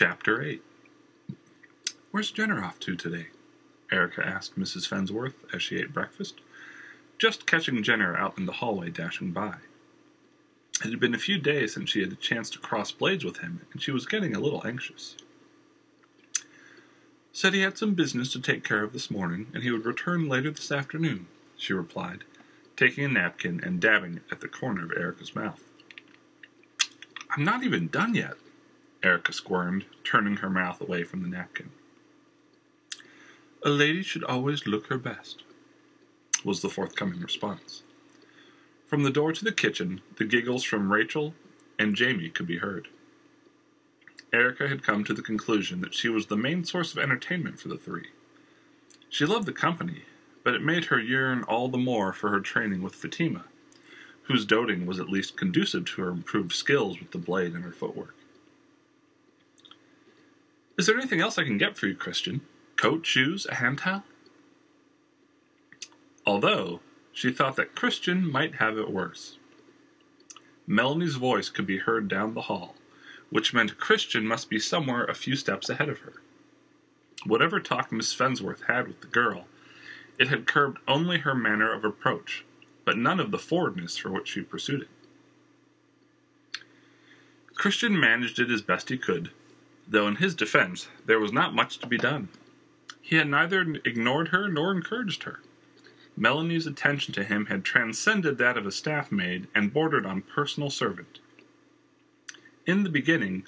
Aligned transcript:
Chapter 0.00 0.40
8 0.40 0.62
Where's 2.12 2.30
Jenner 2.30 2.62
off 2.62 2.78
to 2.78 2.94
today? 2.94 3.26
Aerika 3.90 4.24
asked 4.24 4.56
Mrs. 4.56 4.88
Fensworth 4.88 5.34
as 5.52 5.60
she 5.60 5.76
ate 5.76 5.92
breakfast, 5.92 6.36
just 7.18 7.48
catching 7.48 7.82
Jenner 7.82 8.16
out 8.16 8.38
in 8.38 8.46
the 8.46 8.52
hallway 8.52 8.90
dashing 8.90 9.32
by. 9.32 9.56
It 10.84 10.90
had 10.90 11.00
been 11.00 11.16
a 11.16 11.18
few 11.18 11.40
days 11.40 11.74
since 11.74 11.90
she 11.90 11.98
had 11.98 12.12
a 12.12 12.14
chance 12.14 12.48
to 12.50 12.60
cross 12.60 12.92
blades 12.92 13.24
with 13.24 13.38
him, 13.38 13.62
and 13.72 13.82
she 13.82 13.90
was 13.90 14.06
getting 14.06 14.36
a 14.36 14.38
little 14.38 14.64
anxious. 14.64 15.16
Said 17.32 17.52
he 17.52 17.62
had 17.62 17.76
some 17.76 17.94
business 17.94 18.32
to 18.34 18.40
take 18.40 18.62
care 18.62 18.84
of 18.84 18.92
this 18.92 19.10
morning, 19.10 19.48
and 19.52 19.64
he 19.64 19.72
would 19.72 19.84
return 19.84 20.28
later 20.28 20.52
this 20.52 20.70
afternoon, 20.70 21.26
she 21.56 21.72
replied, 21.72 22.22
taking 22.76 23.02
a 23.02 23.08
napkin 23.08 23.60
and 23.64 23.80
dabbing 23.80 24.18
it 24.18 24.22
at 24.30 24.42
the 24.42 24.46
corner 24.46 24.84
of 24.84 24.92
Aerika's 24.92 25.34
mouth. 25.34 25.60
I'm 27.30 27.42
not 27.42 27.64
even 27.64 27.88
done 27.88 28.14
yet, 28.14 28.36
Aerika 29.02 29.32
squirmed, 29.32 29.84
turning 30.04 30.36
her 30.36 30.50
mouth 30.50 30.80
away 30.80 31.04
from 31.04 31.22
the 31.22 31.28
napkin. 31.28 31.70
A 33.62 33.68
lady 33.68 34.02
should 34.02 34.24
always 34.24 34.66
look 34.66 34.86
her 34.86 34.98
best, 34.98 35.42
was 36.44 36.62
the 36.62 36.68
forthcoming 36.68 37.20
response. 37.20 37.82
From 38.86 39.02
the 39.02 39.10
door 39.10 39.32
to 39.32 39.44
the 39.44 39.52
kitchen, 39.52 40.00
the 40.16 40.24
giggles 40.24 40.64
from 40.64 40.92
Rachel 40.92 41.34
and 41.78 41.94
Jamie 41.94 42.30
could 42.30 42.46
be 42.46 42.58
heard. 42.58 42.88
Aerika 44.32 44.68
had 44.68 44.82
come 44.82 45.04
to 45.04 45.14
the 45.14 45.22
conclusion 45.22 45.80
that 45.80 45.94
she 45.94 46.08
was 46.08 46.26
the 46.26 46.36
main 46.36 46.64
source 46.64 46.92
of 46.92 46.98
entertainment 46.98 47.58
for 47.60 47.68
the 47.68 47.78
three. 47.78 48.08
She 49.08 49.24
loved 49.24 49.46
the 49.46 49.52
company, 49.52 50.02
but 50.44 50.54
it 50.54 50.62
made 50.62 50.86
her 50.86 51.00
yearn 51.00 51.42
all 51.44 51.68
the 51.68 51.78
more 51.78 52.12
for 52.12 52.30
her 52.30 52.40
training 52.40 52.82
with 52.82 52.94
Fatima, 52.94 53.44
whose 54.22 54.44
doting 54.44 54.86
was 54.86 55.00
at 55.00 55.08
least 55.08 55.36
conducive 55.36 55.84
to 55.86 56.02
her 56.02 56.10
improved 56.10 56.52
skills 56.52 56.98
with 57.00 57.12
the 57.12 57.18
blade 57.18 57.54
and 57.54 57.64
her 57.64 57.72
footwork. 57.72 58.14
Is 60.78 60.86
there 60.86 60.96
anything 60.96 61.20
else 61.20 61.36
I 61.38 61.44
can 61.44 61.58
get 61.58 61.76
for 61.76 61.88
you, 61.88 61.96
Khristian? 61.96 62.40
Coat, 62.76 63.04
shoes, 63.04 63.46
a 63.50 63.56
hand 63.56 63.78
towel? 63.78 64.04
Although 66.24 66.80
she 67.12 67.32
thought 67.32 67.56
that 67.56 67.74
Khristian 67.74 68.30
might 68.30 68.54
have 68.56 68.78
it 68.78 68.88
worse. 68.88 69.38
Melanie's 70.68 71.16
voice 71.16 71.48
could 71.48 71.66
be 71.66 71.78
heard 71.78 72.06
down 72.06 72.34
the 72.34 72.42
hall, 72.42 72.76
which 73.28 73.52
meant 73.52 73.78
Khristian 73.78 74.22
must 74.24 74.48
be 74.48 74.60
somewhere 74.60 75.04
a 75.04 75.14
few 75.14 75.34
steps 75.34 75.68
ahead 75.68 75.88
of 75.88 76.00
her. 76.00 76.22
Whatever 77.26 77.58
talk 77.58 77.90
Miss 77.90 78.14
Fensworth 78.14 78.66
had 78.68 78.86
with 78.86 79.00
the 79.00 79.08
girl, 79.08 79.48
it 80.16 80.28
had 80.28 80.46
curbed 80.46 80.78
only 80.86 81.18
her 81.18 81.34
manner 81.34 81.72
of 81.72 81.84
approach, 81.84 82.44
but 82.84 82.96
none 82.96 83.18
of 83.18 83.32
the 83.32 83.38
forwardness 83.38 83.96
for 83.96 84.12
which 84.12 84.28
she 84.28 84.42
pursued 84.42 84.82
it. 84.82 86.60
Khristian 87.56 87.98
managed 87.98 88.38
it 88.38 88.50
as 88.50 88.62
best 88.62 88.90
he 88.90 88.96
could, 88.96 89.32
though 89.88 90.06
in 90.06 90.16
his 90.16 90.34
defense 90.34 90.88
there 91.06 91.18
was 91.18 91.32
not 91.32 91.54
much 91.54 91.78
to 91.78 91.86
be 91.86 91.96
done. 91.96 92.28
He 93.00 93.16
had 93.16 93.28
neither 93.28 93.62
ignored 93.84 94.28
her 94.28 94.48
nor 94.48 94.70
encouraged 94.70 95.22
her. 95.22 95.40
Melanie's 96.16 96.66
attention 96.66 97.14
to 97.14 97.24
him 97.24 97.46
had 97.46 97.64
transcended 97.64 98.38
that 98.38 98.58
of 98.58 98.66
a 98.66 98.72
staff 98.72 99.10
maid 99.10 99.46
and 99.54 99.72
bordered 99.72 100.04
on 100.04 100.22
personal 100.22 100.68
servant. 100.68 101.20
In 102.66 102.82
the 102.82 102.90
beginning, 102.90 103.46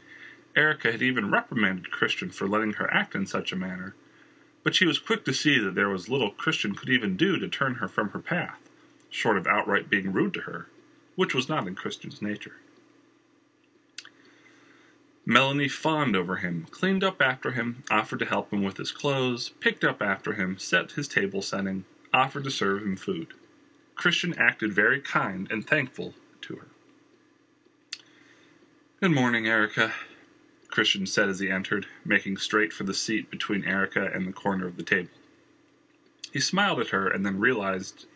Aerika 0.56 0.92
had 0.92 1.02
even 1.02 1.30
reprimanded 1.30 1.90
Khristian 1.90 2.32
for 2.32 2.48
letting 2.48 2.74
her 2.74 2.92
act 2.92 3.14
in 3.14 3.26
such 3.26 3.52
a 3.52 3.56
manner, 3.56 3.94
but 4.62 4.74
she 4.74 4.86
was 4.86 4.98
quick 4.98 5.24
to 5.24 5.34
see 5.34 5.58
that 5.58 5.74
there 5.74 5.88
was 5.88 6.08
little 6.08 6.32
Khristian 6.32 6.76
could 6.76 6.88
even 6.88 7.16
do 7.16 7.38
to 7.38 7.48
turn 7.48 7.76
her 7.76 7.88
from 7.88 8.10
her 8.10 8.18
path, 8.18 8.58
short 9.10 9.36
of 9.36 9.46
outright 9.46 9.90
being 9.90 10.12
rude 10.12 10.34
to 10.34 10.42
her, 10.42 10.68
which 11.16 11.34
was 11.34 11.48
not 11.48 11.66
in 11.66 11.74
Khristian's 11.74 12.22
nature. 12.22 12.56
Melanie 15.30 15.68
fawned 15.68 16.16
over 16.16 16.38
him, 16.38 16.66
cleaned 16.72 17.04
up 17.04 17.22
after 17.22 17.52
him, 17.52 17.84
offered 17.88 18.18
to 18.18 18.24
help 18.24 18.52
him 18.52 18.64
with 18.64 18.78
his 18.78 18.90
clothes, 18.90 19.50
picked 19.60 19.84
up 19.84 20.02
after 20.02 20.32
him, 20.32 20.58
set 20.58 20.90
his 20.90 21.06
table 21.06 21.40
setting, 21.40 21.84
offered 22.12 22.42
to 22.42 22.50
serve 22.50 22.82
him 22.82 22.96
food. 22.96 23.28
Khristian 23.94 24.36
acted 24.36 24.72
very 24.72 25.00
kind 25.00 25.46
and 25.48 25.64
thankful 25.64 26.14
to 26.40 26.56
her. 26.56 26.66
Good 28.98 29.12
morning, 29.12 29.46
Aerika, 29.46 29.92
Khristian 30.68 31.06
said 31.06 31.28
as 31.28 31.38
he 31.38 31.48
entered, 31.48 31.86
making 32.04 32.38
straight 32.38 32.72
for 32.72 32.82
the 32.82 32.92
seat 32.92 33.30
between 33.30 33.62
Aerika 33.62 34.12
and 34.12 34.26
the 34.26 34.32
corner 34.32 34.66
of 34.66 34.76
the 34.76 34.82
table. 34.82 35.10
He 36.32 36.40
smiled 36.40 36.80
at 36.80 36.88
her 36.88 37.06
and 37.06 37.24
then 37.24 37.38
realized 37.38 38.06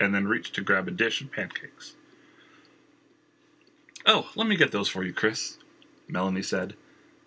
and 0.00 0.12
then 0.12 0.26
reached 0.26 0.56
to 0.56 0.60
grab 0.60 0.88
a 0.88 0.90
dish 0.90 1.20
of 1.20 1.30
pancakes. 1.30 1.94
Oh, 4.04 4.30
let 4.34 4.48
me 4.48 4.56
get 4.56 4.72
those 4.72 4.88
for 4.88 5.04
you, 5.04 5.12
Chris, 5.12 5.58
Melanie 6.08 6.42
said, 6.42 6.74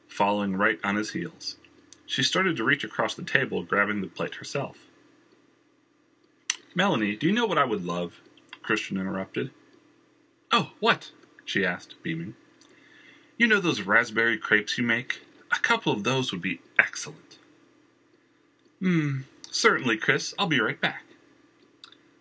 following 0.07 0.55
right 0.55 0.79
on 0.83 0.95
his 0.95 1.11
heels. 1.11 1.57
She 2.05 2.23
started 2.23 2.55
to 2.57 2.63
reach 2.63 2.83
across 2.83 3.15
the 3.15 3.23
table, 3.23 3.63
grabbing 3.63 4.01
the 4.01 4.07
plate 4.07 4.35
herself. 4.35 4.77
Melanie, 6.75 7.15
do 7.15 7.27
you 7.27 7.33
know 7.33 7.45
what 7.45 7.57
I 7.57 7.65
would 7.65 7.85
love? 7.85 8.21
Khristian 8.63 8.99
interrupted. 8.99 9.51
Oh, 10.51 10.71
what? 10.79 11.11
she 11.45 11.65
asked, 11.65 11.95
beaming. 12.03 12.35
You 13.37 13.47
know 13.47 13.59
those 13.59 13.81
raspberry 13.81 14.37
crepes 14.37 14.77
you 14.77 14.83
make? 14.83 15.21
A 15.51 15.59
couple 15.59 15.91
of 15.91 16.03
those 16.03 16.31
would 16.31 16.41
be 16.41 16.61
excellent. 16.79 17.37
Hmm, 18.79 19.21
certainly, 19.49 19.97
Chris. 19.97 20.33
I'll 20.37 20.47
be 20.47 20.59
right 20.59 20.79
back. 20.79 21.03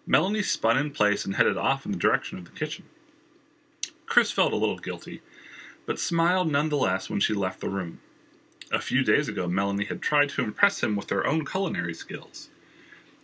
Melanie 0.07 0.43
spun 0.43 0.79
in 0.79 0.91
place 0.91 1.25
and 1.25 1.37
headed 1.37 1.57
off 1.57 1.87
in 1.87 1.93
the 1.93 1.99
direction 1.99 2.39
of 2.39 2.45
the 2.45 2.51
kitchen. 2.51 2.85
Chris 4.07 4.31
felt 4.31 4.53
a 4.53 4.57
little 4.57 4.79
guilty 4.79 5.23
but 5.87 5.99
smiled 5.99 6.51
nonetheless 6.51 7.11
when 7.11 7.21
she 7.21 7.35
left 7.35 7.61
the 7.61 7.69
room. 7.69 8.01
A 8.73 8.81
few 8.81 9.05
days 9.05 9.29
ago, 9.29 9.47
Melanie 9.47 9.85
had 9.85 10.01
tried 10.03 10.31
to 10.31 10.43
impress 10.43 10.83
him 10.83 10.97
with 10.97 11.11
her 11.11 11.27
own 11.27 11.45
culinary 11.45 11.95
skills. 11.95 12.49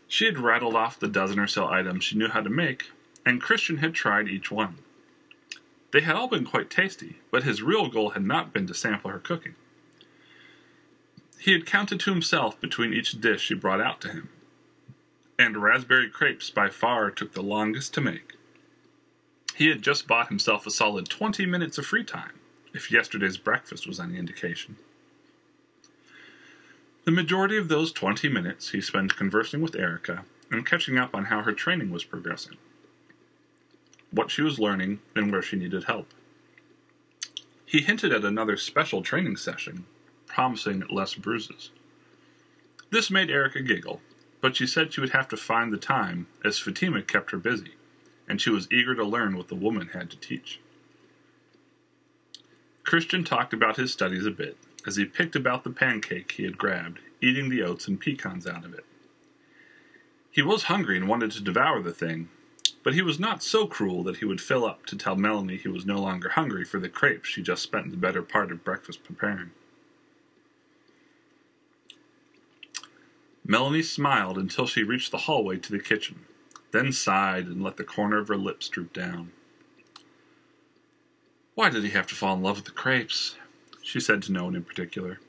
She 0.07 0.27
had 0.27 0.39
rattled 0.39 0.75
off 0.75 0.99
the 0.99 1.09
dozen 1.09 1.39
or 1.39 1.47
so 1.47 1.69
items 1.69 2.05
she 2.05 2.17
knew 2.17 2.29
how 2.29 2.41
to 2.41 2.51
make, 2.51 2.91
and 3.25 3.43
Khristian 3.43 3.79
had 3.79 3.95
tried 3.95 4.29
each 4.29 4.51
one. 4.51 4.79
They 5.93 6.03
had 6.03 6.17
all 6.17 6.29
been 6.29 6.45
quite 6.45 6.71
tasty, 6.71 7.17
but 7.31 7.43
his 7.43 7.63
real 7.63 7.89
goal 7.89 8.11
had 8.11 8.25
not 8.25 8.53
been 8.53 8.67
to 8.67 8.75
sample 8.75 9.11
her 9.11 9.19
cooking. 9.19 9.55
He 11.39 11.53
had 11.53 11.67
counted 11.67 11.99
to 12.01 12.13
himself 12.13 12.61
between 12.61 12.93
each 12.93 13.21
dish 13.21 13.43
she 13.43 13.55
brought 13.55 13.81
out 13.81 14.01
to 14.03 14.09
him, 14.09 14.29
and 15.39 15.63
raspberry 15.63 16.11
crepes 16.11 16.51
by 16.51 16.69
far 16.69 17.11
took 17.11 17.33
the 17.33 17.43
longest 17.43 17.95
to 17.95 18.01
make. 18.01 18.35
He 19.55 19.69
had 19.69 19.83
just 19.83 20.07
bought 20.07 20.29
himself 20.29 20.67
a 20.67 20.71
solid 20.71 21.09
twenty 21.09 21.47
minutes 21.47 21.79
of 21.79 21.87
free 21.87 22.05
time 22.05 22.40
if 22.75 22.91
yesterday's 22.91 23.37
breakfast 23.37 23.87
was 23.87 24.01
any 24.01 24.19
indication. 24.19 24.77
The 27.05 27.11
majority 27.11 27.57
of 27.57 27.69
those 27.69 27.93
20 27.93 28.29
minutes 28.29 28.71
he 28.71 28.81
spent 28.81 29.17
conversing 29.17 29.63
with 29.63 29.75
Aerika 29.75 30.25
and 30.51 30.67
catching 30.67 30.99
up 30.99 31.15
on 31.15 31.27
how 31.27 31.43
her 31.43 31.53
training 31.53 31.91
was 31.91 32.05
progressing, 32.05 32.57
what 34.11 34.31
she 34.31 34.43
was 34.43 34.59
learning, 34.59 35.01
and 35.15 35.33
where 35.33 35.43
she 35.43 35.57
needed 35.57 35.85
help. 35.85 36.13
He 37.65 37.81
hinted 37.81 38.13
at 38.13 38.25
another 38.25 38.57
special 38.57 39.03
training 39.03 39.37
session, 39.37 39.87
promising 40.27 40.85
less 40.91 41.15
bruises. 41.15 41.71
This 42.91 43.11
made 43.11 43.31
Aerika 43.31 43.63
giggle, 43.63 44.01
but 44.41 44.57
she 44.57 44.67
said 44.67 44.93
she 44.93 45.01
would 45.01 45.11
have 45.11 45.29
to 45.29 45.37
find 45.37 45.73
the 45.73 45.79
time, 45.79 46.27
as 46.45 46.59
Fatima 46.59 47.03
kept 47.03 47.31
her 47.31 47.39
busy, 47.39 47.75
and 48.29 48.41
she 48.41 48.51
was 48.51 48.71
eager 48.73 48.95
to 48.95 49.05
learn 49.05 49.37
what 49.37 49.49
the 49.49 49.55
woman 49.55 49.89
had 49.89 50.11
to 50.11 50.17
teach. 50.17 50.61
Khristian 52.91 53.25
talked 53.25 53.53
about 53.53 53.77
his 53.77 53.93
studies 53.93 54.27
a 54.27 54.33
bit 54.33 54.57
as 54.85 54.97
he 54.97 55.05
picked 55.05 55.37
about 55.37 55.63
the 55.63 55.71
pancake 55.71 56.33
he 56.33 56.43
had 56.43 56.59
grabbed, 56.59 56.99
eating 57.23 57.49
the 57.49 57.63
oats 57.63 57.87
and 57.87 58.01
pecans 58.01 58.49
out 58.49 58.65
of 58.65 58.75
it. 58.75 58.85
He 60.33 60.43
was 60.43 60.65
hungry 60.65 60.97
and 60.97 61.07
wanted 61.07 61.31
to 61.33 61.41
devour 61.41 61.81
the 61.81 61.93
thing, 61.93 62.31
but 62.83 62.95
he 62.95 63.01
was 63.01 63.21
not 63.21 63.45
so 63.45 63.69
cruel 63.69 64.03
that 64.03 64.17
he 64.17 64.25
would 64.25 64.41
fill 64.41 64.65
up 64.65 64.87
to 64.87 64.97
tell 64.97 65.15
Melanie 65.15 65.57
he 65.57 65.69
was 65.69 65.87
no 65.87 66.01
longer 66.01 66.31
hungry 66.31 66.65
for 66.65 66.81
the 66.81 66.89
crepes 66.89 67.29
she 67.29 67.43
just 67.43 67.63
spent 67.63 67.93
the 67.93 67.97
better 67.97 68.23
part 68.23 68.51
of 68.51 68.65
breakfast 68.65 69.05
preparing. 69.05 69.53
Melanie 73.47 73.85
smiled 73.85 74.37
until 74.37 74.67
she 74.67 74.83
reached 74.83 75.13
the 75.13 75.19
hallway 75.29 75.59
to 75.59 75.71
the 75.71 75.79
kitchen, 75.79 76.25
then 76.73 76.91
sighed 76.91 77.47
and 77.47 77.63
let 77.63 77.77
the 77.77 77.85
corner 77.85 78.19
of 78.19 78.27
her 78.27 78.37
lips 78.37 78.69
droop 78.69 78.93
down. 78.93 79.31
Why 81.61 81.69
did 81.69 81.85
he 81.85 81.91
have 81.91 82.07
to 82.07 82.15
fall 82.15 82.37
in 82.37 82.43
love 82.43 82.57
with 82.57 82.65
the 82.65 82.71
crepes? 82.71 83.37
She 83.83 84.01
said 84.01 84.23
to 84.23 84.33
no 84.33 84.45
one 84.45 84.57
in 84.57 84.65
particular. 84.65 85.21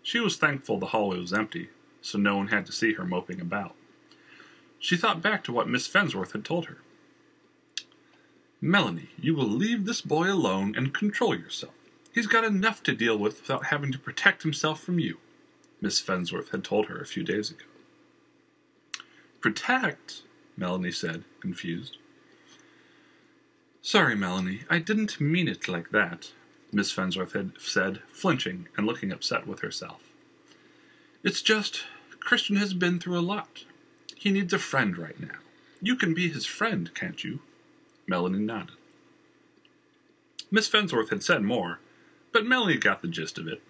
She 0.00 0.20
was 0.20 0.36
thankful 0.36 0.78
the 0.78 0.86
hallway 0.86 1.18
was 1.18 1.32
empty, 1.32 1.70
so 2.00 2.18
no 2.18 2.36
one 2.36 2.46
had 2.46 2.66
to 2.66 2.72
see 2.72 2.92
her 2.92 3.04
moping 3.04 3.40
about. 3.40 3.74
She 4.78 4.96
thought 4.96 5.20
back 5.20 5.42
to 5.42 5.52
what 5.52 5.68
Miss 5.68 5.88
Fensworth 5.88 6.34
had 6.34 6.44
told 6.44 6.66
her. 6.66 6.78
Melanie, 8.60 9.08
you 9.20 9.34
will 9.34 9.48
leave 9.48 9.84
this 9.84 10.02
boy 10.02 10.32
alone 10.32 10.72
and 10.76 10.94
control 10.94 11.34
yourself. 11.34 11.74
He's 12.14 12.28
got 12.28 12.44
enough 12.44 12.84
to 12.84 12.94
deal 12.94 13.18
with 13.18 13.40
without 13.40 13.66
having 13.66 13.90
to 13.90 13.98
protect 13.98 14.44
himself 14.44 14.80
from 14.80 15.00
you, 15.00 15.18
Miss 15.80 16.00
Fensworth 16.00 16.50
had 16.50 16.62
told 16.62 16.86
her 16.86 17.00
a 17.00 17.06
few 17.06 17.24
days 17.24 17.50
ago. 17.50 17.64
Protect? 19.40 20.22
Melanie 20.56 20.92
said, 20.92 21.24
confused. 21.40 21.96
Sorry, 23.84 24.14
Melanie, 24.14 24.60
I 24.70 24.78
didn't 24.78 25.20
mean 25.20 25.48
it 25.48 25.66
like 25.66 25.90
that. 25.90 26.30
Miss 26.70 26.94
Fensworth 26.94 27.32
had 27.32 27.52
said, 27.58 28.00
flinching 28.12 28.68
and 28.76 28.86
looking 28.86 29.10
upset 29.10 29.44
with 29.44 29.58
herself. 29.58 30.00
It's 31.24 31.42
just, 31.42 31.82
Khristian 32.20 32.58
has 32.58 32.74
been 32.74 33.00
through 33.00 33.18
a 33.18 33.20
lot. 33.20 33.64
He 34.16 34.30
needs 34.30 34.52
a 34.52 34.60
friend 34.60 34.96
right 34.96 35.18
now. 35.18 35.40
You 35.80 35.96
can 35.96 36.14
be 36.14 36.28
his 36.28 36.46
friend, 36.46 36.94
can't 36.94 37.24
you? 37.24 37.40
Melanie 38.06 38.38
nodded. 38.38 38.76
Miss 40.48 40.68
Fensworth 40.68 41.10
had 41.10 41.24
said 41.24 41.42
more, 41.42 41.80
but 42.30 42.46
Melanie 42.46 42.76
got 42.76 43.02
the 43.02 43.08
gist 43.08 43.36
of 43.36 43.48
it. 43.48 43.60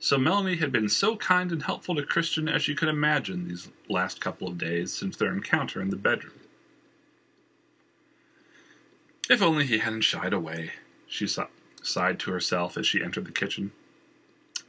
So 0.00 0.18
Melanie 0.18 0.56
had 0.56 0.72
been 0.72 0.88
so 0.88 1.16
kind 1.16 1.52
and 1.52 1.62
helpful 1.62 1.94
to 1.94 2.02
Khristian 2.02 2.52
as 2.52 2.66
you 2.66 2.74
could 2.74 2.88
imagine 2.88 3.46
these 3.46 3.68
last 3.88 4.20
couple 4.20 4.48
of 4.48 4.58
days 4.58 4.92
since 4.92 5.16
their 5.16 5.32
encounter 5.32 5.80
in 5.80 5.90
the 5.90 5.96
bedroom. 5.96 6.41
If 9.32 9.40
only 9.40 9.64
he 9.64 9.78
hadn't 9.78 10.02
shied 10.02 10.34
away, 10.34 10.72
she 11.06 11.26
sighed 11.26 12.18
to 12.18 12.30
herself 12.30 12.76
as 12.76 12.86
she 12.86 13.02
entered 13.02 13.24
the 13.24 13.32
kitchen. 13.32 13.72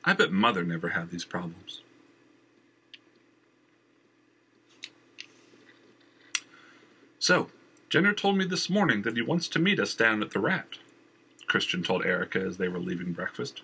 I 0.05 0.13
bet 0.13 0.31
Mother 0.31 0.63
never 0.63 0.89
had 0.89 1.09
these 1.09 1.25
problems. 1.25 1.81
So, 7.19 7.49
Jenner 7.89 8.13
told 8.13 8.37
me 8.37 8.45
this 8.45 8.69
morning 8.69 9.01
that 9.01 9.17
he 9.17 9.21
wants 9.21 9.49
to 9.49 9.59
meet 9.59 9.81
us 9.81 9.93
down 9.93 10.21
at 10.21 10.31
the 10.31 10.39
Rat, 10.39 10.77
Khristian 11.49 11.85
told 11.85 12.05
Aerika 12.05 12.39
as 12.39 12.55
they 12.55 12.69
were 12.69 12.79
leaving 12.79 13.11
breakfast. 13.11 13.63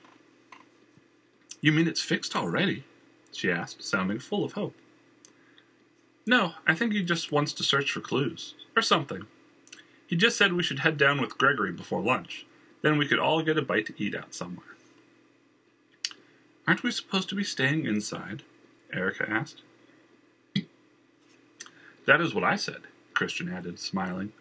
You 1.61 1.71
mean 1.71 1.87
it's 1.87 2.01
fixed 2.01 2.35
already? 2.35 2.83
she 3.31 3.49
asked, 3.49 3.85
sounding 3.85 4.19
full 4.19 4.43
of 4.43 4.51
hope. 4.51 4.75
No, 6.25 6.55
I 6.67 6.75
think 6.75 6.91
he 6.91 7.03
just 7.03 7.31
wants 7.31 7.53
to 7.53 7.63
search 7.63 7.89
for 7.89 8.01
clues, 8.01 8.53
or 8.75 8.81
something. 8.81 9.27
He 10.09 10.15
just 10.15 10.37
said 10.37 10.53
we 10.53 10.63
should 10.63 10.79
head 10.79 10.97
down 10.97 11.21
with 11.21 11.37
Gregory 11.37 11.71
before 11.71 12.01
lunch. 12.01 12.47
Then 12.81 12.97
we 12.97 13.07
could 13.07 13.19
all 13.19 13.43
get 13.43 13.59
a 13.59 13.61
bite 13.61 13.85
to 13.85 13.93
eat 14.03 14.15
out 14.15 14.33
somewhere. 14.33 14.75
Aren't 16.67 16.81
we 16.81 16.89
supposed 16.89 17.29
to 17.29 17.35
be 17.35 17.43
staying 17.43 17.85
inside? 17.85 18.41
Aerika 18.91 19.29
asked. 19.29 19.61
that 22.07 22.21
is 22.21 22.33
what 22.33 22.43
I 22.43 22.55
said, 22.55 22.81
Khristian 23.13 23.55
added, 23.55 23.77
smiling. 23.77 24.33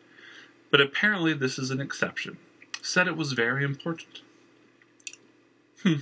But 0.70 0.80
apparently 0.80 1.34
this 1.34 1.58
is 1.58 1.70
an 1.70 1.82
exception. 1.82 2.38
Said 2.80 3.06
it 3.06 3.16
was 3.18 3.34
very 3.34 3.62
important. 3.62 4.22
Hmm, 5.82 5.96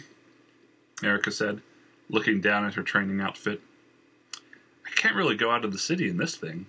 Aerika 1.03 1.33
said, 1.33 1.61
looking 2.09 2.41
down 2.41 2.65
at 2.65 2.75
her 2.75 2.85
training 2.85 3.21
outfit. 3.21 3.61
I 4.87 4.91
can't 4.95 5.17
really 5.17 5.35
go 5.35 5.51
out 5.51 5.65
of 5.65 5.73
the 5.73 5.79
city 5.79 6.09
in 6.09 6.19
this 6.19 6.37
thing. 6.37 6.67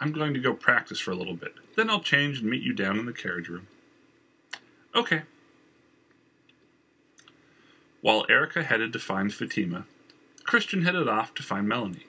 I'm 0.00 0.12
going 0.12 0.34
to 0.34 0.40
go 0.40 0.54
practice 0.54 1.00
for 1.00 1.10
a 1.10 1.16
little 1.16 1.34
bit. 1.34 1.54
Then 1.76 1.90
I'll 1.90 2.00
change 2.00 2.40
and 2.40 2.50
meet 2.50 2.62
you 2.62 2.72
down 2.72 2.98
in 2.98 3.06
the 3.06 3.12
carriage 3.12 3.48
room. 3.48 3.66
Okay. 4.94 5.22
While 8.00 8.24
Aerika 8.28 8.62
headed 8.62 8.92
to 8.92 8.98
find 8.98 9.34
Fatima, 9.34 9.86
Khristian 10.44 10.84
headed 10.84 11.08
off 11.08 11.34
to 11.34 11.42
find 11.42 11.68
Melanie. 11.68 12.06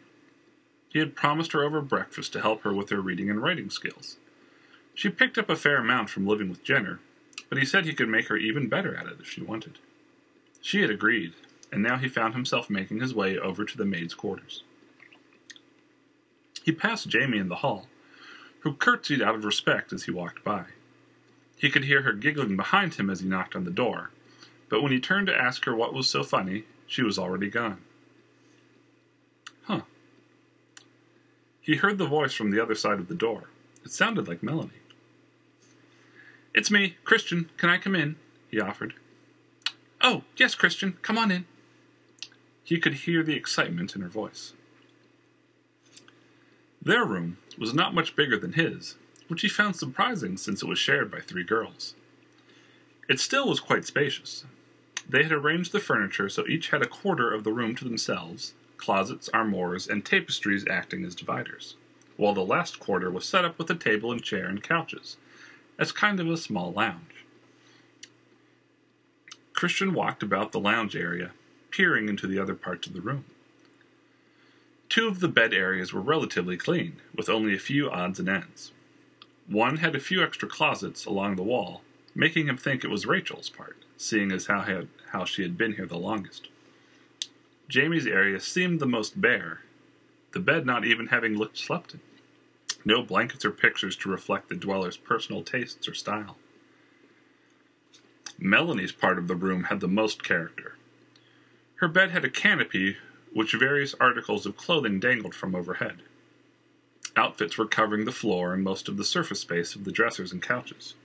He 0.90 1.00
had 1.00 1.16
promised 1.16 1.52
her 1.52 1.64
over 1.64 1.82
breakfast 1.82 2.34
to 2.34 2.42
help 2.42 2.62
her 2.64 2.74
with 2.74 2.90
her 2.90 3.02
reading 3.02 3.30
and 3.30 3.42
writing 3.42 3.70
skills. 3.70 4.18
She 4.94 5.10
picked 5.10 5.38
up 5.38 5.50
a 5.50 5.56
fair 5.56 5.78
amount 5.78 6.10
from 6.10 6.28
living 6.28 6.50
with 6.50 6.64
Jenner, 6.64 7.00
but 7.48 7.58
he 7.58 7.66
said 7.66 7.86
he 7.86 7.94
could 7.94 8.10
make 8.10 8.28
her 8.28 8.38
even 8.38 8.70
better 8.70 8.96
at 8.96 9.08
it 9.08 9.18
if 9.20 9.30
she 9.30 9.42
wanted. 9.42 9.80
She 10.62 10.82
had 10.82 10.90
agreed, 10.90 11.34
and 11.72 11.82
now 11.82 11.98
he 11.98 12.08
found 12.08 12.34
himself 12.34 12.70
making 12.70 13.00
his 13.00 13.14
way 13.14 13.38
over 13.38 13.66
to 13.66 13.78
the 13.78 13.86
maid's 13.86 14.14
quarters. 14.14 14.64
He 16.64 16.72
passed 16.72 17.08
Jamie 17.08 17.38
in 17.38 17.50
the 17.50 17.56
hall, 17.56 17.88
who 18.62 18.74
curtsied 18.74 19.22
out 19.22 19.36
of 19.36 19.46
respect 19.46 19.94
as 19.94 20.04
he 20.04 20.12
walked 20.12 20.44
by. 20.44 20.66
He 21.58 21.70
could 21.70 21.86
hear 21.86 22.04
her 22.04 22.14
giggling 22.14 22.56
behind 22.56 22.96
him 22.96 23.10
as 23.10 23.20
he 23.20 23.28
knocked 23.28 23.56
on 23.56 23.66
the 23.66 23.72
door, 23.72 24.12
but 24.70 24.82
when 24.82 24.92
he 24.92 25.00
turned 25.00 25.28
to 25.28 25.36
ask 25.36 25.66
her 25.66 25.76
what 25.76 25.94
was 25.94 26.10
so 26.10 26.24
funny, 26.24 26.64
she 26.88 27.04
was 27.04 27.20
already 27.20 27.50
gone. 27.50 27.82
Huh. 29.64 29.82
He 31.62 31.76
heard 31.76 31.98
the 31.98 32.08
voice 32.08 32.34
from 32.34 32.52
the 32.52 32.62
other 32.62 32.76
side 32.76 33.00
of 33.00 33.08
the 33.08 33.16
door. 33.16 33.50
It 33.84 33.92
sounded 33.92 34.28
like 34.28 34.42
Melanie. 34.44 34.72
It's 36.54 36.72
me, 36.72 36.98
Khristian. 37.04 37.50
Can 37.58 37.70
I 37.70 37.78
come 37.78 37.96
in? 37.96 38.16
he 38.50 38.60
offered. 38.60 38.96
Oh, 40.02 40.24
yes, 40.38 40.56
Khristian, 40.56 41.02
come 41.02 41.18
on 41.18 41.32
in. 41.32 41.46
He 42.64 42.80
could 42.80 42.94
hear 42.94 43.24
the 43.24 43.36
excitement 43.36 43.96
in 43.96 44.02
her 44.02 44.08
voice. 44.08 44.54
Their 46.82 47.06
room 47.06 47.38
was 47.58 47.74
not 47.74 47.94
much 47.94 48.16
bigger 48.16 48.38
than 48.38 48.54
his, 48.54 48.96
which 49.28 49.42
he 49.42 49.50
found 49.50 49.76
surprising 49.76 50.38
since 50.38 50.64
it 50.64 50.68
was 50.68 50.80
shared 50.80 51.12
by 51.12 51.20
three 51.20 51.44
girls. 51.44 51.96
It 53.10 53.20
still 53.20 53.48
was 53.48 53.60
quite 53.60 53.86
spacious. 53.86 54.46
They 55.08 55.24
had 55.24 55.32
arranged 55.32 55.72
the 55.72 55.80
furniture 55.80 56.30
so 56.30 56.48
each 56.48 56.70
had 56.70 56.82
a 56.82 56.88
quarter 56.88 57.34
of 57.34 57.44
the 57.44 57.52
room 57.52 57.76
to 57.76 57.84
themselves, 57.84 58.54
closets, 58.78 59.30
armoires, 59.34 59.88
and 59.88 60.06
tapestries 60.06 60.66
acting 60.70 61.04
as 61.04 61.16
dividers, 61.16 61.76
while 62.18 62.34
the 62.34 62.42
last 62.46 62.80
quarter 62.80 63.10
was 63.10 63.26
set 63.26 63.44
up 63.44 63.58
with 63.58 63.70
a 63.70 63.76
table 63.76 64.12
and 64.12 64.24
chair 64.24 64.46
and 64.46 64.64
couches, 64.64 65.18
as 65.78 65.92
kind 65.92 66.20
of 66.20 66.30
a 66.30 66.38
small 66.38 66.72
lounge. 66.72 67.26
Khristian 69.54 69.94
walked 69.94 70.24
about 70.24 70.52
the 70.52 70.60
lounge 70.60 70.96
area, 70.96 71.32
peering 71.72 72.08
into 72.08 72.28
the 72.28 72.40
other 72.40 72.56
parts 72.56 72.88
of 72.88 72.94
the 72.94 73.02
room. 73.02 73.26
Two 74.90 75.08
of 75.08 75.20
the 75.20 75.28
bed 75.28 75.54
areas 75.54 75.94
were 75.94 76.02
relatively 76.02 76.58
clean, 76.58 76.98
with 77.16 77.30
only 77.30 77.54
a 77.54 77.60
few 77.60 77.92
odds 77.92 78.20
and 78.20 78.28
ends. 78.28 78.72
One 79.48 79.78
had 79.78 79.96
a 79.96 80.00
few 80.00 80.24
extra 80.24 80.50
closets 80.50 81.06
along 81.06 81.36
the 81.36 81.44
wall, 81.44 81.84
making 82.16 82.48
him 82.48 82.58
think 82.58 82.84
it 82.84 82.90
was 82.90 83.06
Rachel's 83.06 83.50
part, 83.50 83.78
seeing 83.98 84.32
as 84.32 84.48
how, 84.48 84.62
had, 84.62 84.88
how 85.12 85.26
she 85.26 85.44
had 85.44 85.58
been 85.58 85.74
here 85.74 85.86
the 85.86 85.98
longest. 85.98 86.50
Jamie's 87.68 88.08
area 88.08 88.40
seemed 88.40 88.80
the 88.80 88.88
most 88.88 89.22
bare, 89.22 89.62
the 90.32 90.40
bed 90.40 90.66
not 90.66 90.86
even 90.86 91.08
having 91.08 91.36
looked 91.36 91.58
slept 91.58 91.94
in. 91.94 92.00
No 92.84 93.04
blankets 93.04 93.46
or 93.46 93.52
pictures 93.52 93.96
to 93.98 94.10
reflect 94.10 94.50
the 94.50 94.56
dweller's 94.56 94.98
personal 94.98 95.44
tastes 95.44 95.88
or 95.88 95.94
style. 95.94 96.38
Melanie's 98.40 98.92
part 98.92 99.20
of 99.20 99.28
the 99.28 99.36
room 99.36 99.66
had 99.66 99.82
the 99.82 99.88
most 99.88 100.24
character. 100.24 100.76
Her 101.76 101.88
bed 101.88 102.12
had 102.12 102.26
a 102.26 102.30
canopy 102.30 102.98
which 103.34 103.54
various 103.54 103.96
articles 104.00 104.46
of 104.46 104.58
clothing 104.58 105.00
dangled 105.00 105.36
from 105.36 105.56
overhead. 105.56 106.02
Outfits 107.16 107.58
were 107.58 107.68
covering 107.68 108.06
the 108.06 108.12
floor 108.12 108.54
and 108.54 108.64
most 108.64 108.88
of 108.88 108.98
the 108.98 109.04
surface 109.04 109.42
space 109.42 109.76
of 109.76 109.84
the 109.84 109.92
dressers 109.92 110.32
and 110.32 110.42
couches. 110.42 110.96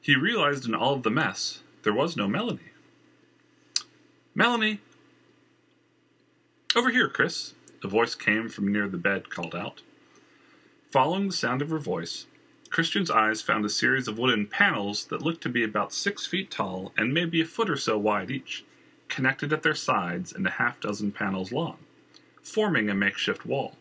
He 0.00 0.16
realized 0.16 0.66
in 0.66 0.74
all 0.74 0.94
of 0.94 1.02
the 1.02 1.10
mess 1.10 1.62
there 1.82 1.94
was 1.94 2.16
no 2.16 2.28
Melanie. 2.28 2.72
Melanie! 4.34 4.80
Over 6.76 6.90
here, 6.90 7.08
Chris, 7.08 7.54
a 7.82 7.88
voice 7.88 8.14
came 8.14 8.48
from 8.48 8.72
near 8.72 8.88
the 8.88 8.96
bed, 8.96 9.30
called 9.30 9.54
out. 9.54 9.82
Following 10.90 11.28
the 11.28 11.34
sound 11.34 11.62
of 11.62 11.70
her 11.70 11.78
voice, 11.78 12.26
Khristian's 12.70 13.10
eyes 13.10 13.42
found 13.42 13.64
a 13.64 13.68
series 13.68 14.08
of 14.08 14.18
wooden 14.18 14.46
panels 14.46 15.06
that 15.06 15.22
looked 15.22 15.42
to 15.42 15.48
be 15.48 15.62
about 15.62 15.92
six 15.92 16.26
feet 16.26 16.50
tall 16.50 16.92
and 16.96 17.14
maybe 17.14 17.40
a 17.40 17.44
foot 17.44 17.70
or 17.70 17.76
so 17.76 17.96
wide 17.96 18.30
each, 18.30 18.64
connected 19.08 19.52
at 19.52 19.62
their 19.62 19.74
sides 19.74 20.32
and 20.32 20.46
a 20.46 20.50
half 20.50 20.80
dozen 20.80 21.12
panels 21.12 21.52
long, 21.52 21.78
forming 22.42 22.88
a 22.88 22.94
makeshift 22.94 23.46
wall. 23.46 23.76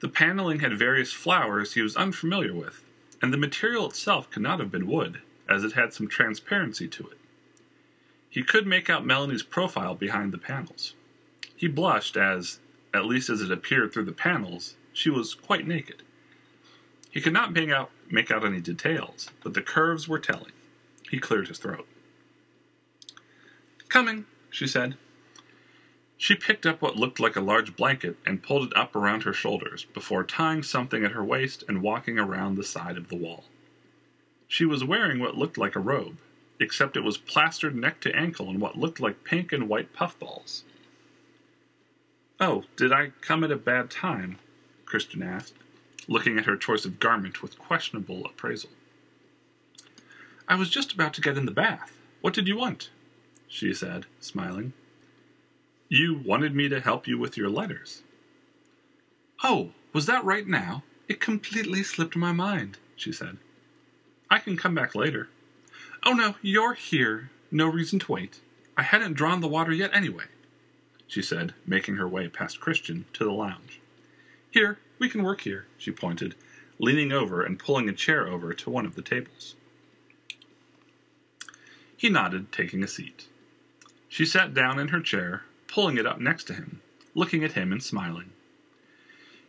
The 0.00 0.08
paneling 0.08 0.60
had 0.60 0.78
various 0.78 1.12
flowers 1.12 1.74
he 1.74 1.82
was 1.82 1.96
unfamiliar 1.96 2.54
with, 2.54 2.82
and 3.20 3.32
the 3.32 3.38
material 3.38 3.86
itself 3.86 4.30
could 4.30 4.42
not 4.42 4.58
have 4.58 4.70
been 4.70 4.86
wood, 4.86 5.20
as 5.48 5.62
it 5.62 5.72
had 5.72 5.92
some 5.92 6.08
transparency 6.08 6.88
to 6.88 7.08
it. 7.08 7.18
He 8.30 8.42
could 8.42 8.66
make 8.66 8.88
out 8.88 9.04
Melanie's 9.04 9.42
profile 9.42 9.94
behind 9.94 10.32
the 10.32 10.38
panels. 10.38 10.94
He 11.54 11.68
blushed 11.68 12.16
as, 12.16 12.60
at 12.94 13.04
least 13.04 13.28
as 13.28 13.42
it 13.42 13.50
appeared 13.50 13.92
through 13.92 14.04
the 14.04 14.12
panels, 14.12 14.76
she 14.92 15.10
was 15.10 15.34
quite 15.34 15.66
naked. 15.66 16.02
He 17.10 17.20
could 17.20 17.32
not 17.32 17.52
make 17.52 17.70
out, 17.70 17.90
make 18.08 18.30
out 18.30 18.44
any 18.44 18.60
details, 18.60 19.30
but 19.42 19.54
the 19.54 19.62
curves 19.62 20.08
were 20.08 20.18
telling. 20.18 20.52
He 21.10 21.18
cleared 21.18 21.48
his 21.48 21.58
throat. 21.58 21.86
Coming, 23.90 24.24
she 24.48 24.66
said. 24.66 24.96
She 26.16 26.34
picked 26.34 26.64
up 26.64 26.80
what 26.80 26.96
looked 26.96 27.20
like 27.20 27.36
a 27.36 27.40
large 27.40 27.76
blanket 27.76 28.16
and 28.24 28.42
pulled 28.42 28.68
it 28.68 28.76
up 28.76 28.96
around 28.96 29.24
her 29.24 29.32
shoulders 29.32 29.84
before 29.92 30.24
tying 30.24 30.62
something 30.62 31.04
at 31.04 31.12
her 31.12 31.24
waist 31.24 31.64
and 31.68 31.82
walking 31.82 32.18
around 32.18 32.54
the 32.54 32.64
side 32.64 32.96
of 32.96 33.08
the 33.08 33.16
wall. 33.16 33.44
She 34.48 34.64
was 34.64 34.84
wearing 34.84 35.18
what 35.18 35.36
looked 35.36 35.58
like 35.58 35.76
a 35.76 35.80
robe, 35.80 36.18
except 36.58 36.96
it 36.96 37.04
was 37.04 37.18
plastered 37.18 37.74
neck 37.74 38.00
to 38.00 38.16
ankle 38.16 38.48
in 38.48 38.60
what 38.60 38.78
looked 38.78 39.00
like 39.00 39.24
pink 39.24 39.52
and 39.52 39.68
white 39.68 39.92
puffballs. 39.92 40.64
Oh, 42.38 42.64
did 42.76 42.92
I 42.92 43.12
come 43.20 43.44
at 43.44 43.52
a 43.52 43.56
bad 43.56 43.90
time? 43.90 44.38
Khristian 44.86 45.26
asked 45.26 45.54
looking 46.08 46.38
at 46.38 46.46
her 46.46 46.56
choice 46.56 46.84
of 46.84 46.98
garment 46.98 47.40
with 47.42 47.58
questionable 47.58 48.24
appraisal. 48.26 48.70
I 50.48 50.56
was 50.56 50.68
just 50.68 50.92
about 50.92 51.14
to 51.14 51.20
get 51.20 51.38
in 51.38 51.46
the 51.46 51.52
bath. 51.52 51.96
What 52.20 52.34
did 52.34 52.48
you 52.48 52.56
want? 52.56 52.90
She 53.52 53.74
said, 53.74 54.06
smiling. 54.20 54.72
You 55.88 56.22
wanted 56.24 56.54
me 56.54 56.68
to 56.68 56.80
help 56.80 57.08
you 57.08 57.18
with 57.18 57.36
your 57.36 57.50
letters. 57.50 58.04
Oh, 59.42 59.70
was 59.92 60.06
that 60.06 60.24
right 60.24 60.46
now? 60.46 60.84
It 61.08 61.20
completely 61.20 61.82
slipped 61.82 62.14
my 62.14 62.30
mind, 62.30 62.78
she 62.94 63.10
said. 63.10 63.38
I 64.30 64.38
can 64.38 64.56
come 64.56 64.76
back 64.76 64.94
later. 64.94 65.28
Oh 66.06 66.12
no, 66.12 66.36
you're 66.40 66.74
here. 66.74 67.30
No 67.50 67.66
reason 67.66 67.98
to 67.98 68.12
wait. 68.12 68.40
I 68.76 68.82
hadn't 68.82 69.14
drawn 69.14 69.40
the 69.40 69.48
water 69.48 69.72
yet 69.72 69.90
anyway, 69.92 70.26
she 71.08 71.20
said, 71.20 71.52
making 71.66 71.96
her 71.96 72.06
way 72.06 72.28
past 72.28 72.60
Khristian 72.60 73.04
to 73.14 73.24
the 73.24 73.32
lounge. 73.32 73.80
Here, 74.48 74.78
we 75.00 75.08
can 75.08 75.24
work 75.24 75.40
here, 75.40 75.66
she 75.76 75.90
pointed, 75.90 76.36
leaning 76.78 77.10
over 77.10 77.42
and 77.42 77.58
pulling 77.58 77.88
a 77.88 77.92
chair 77.92 78.28
over 78.28 78.54
to 78.54 78.70
one 78.70 78.86
of 78.86 78.94
the 78.94 79.02
tables. 79.02 79.56
He 81.96 82.08
nodded, 82.08 82.52
taking 82.52 82.84
a 82.84 82.88
seat. 82.88 83.26
She 84.10 84.26
sat 84.26 84.52
down 84.52 84.80
in 84.80 84.88
her 84.88 85.00
chair, 85.00 85.44
pulling 85.68 85.96
it 85.96 86.04
up 86.04 86.20
next 86.20 86.44
to 86.48 86.52
him, 86.52 86.82
looking 87.14 87.44
at 87.44 87.52
him 87.52 87.70
and 87.70 87.80
smiling. 87.80 88.32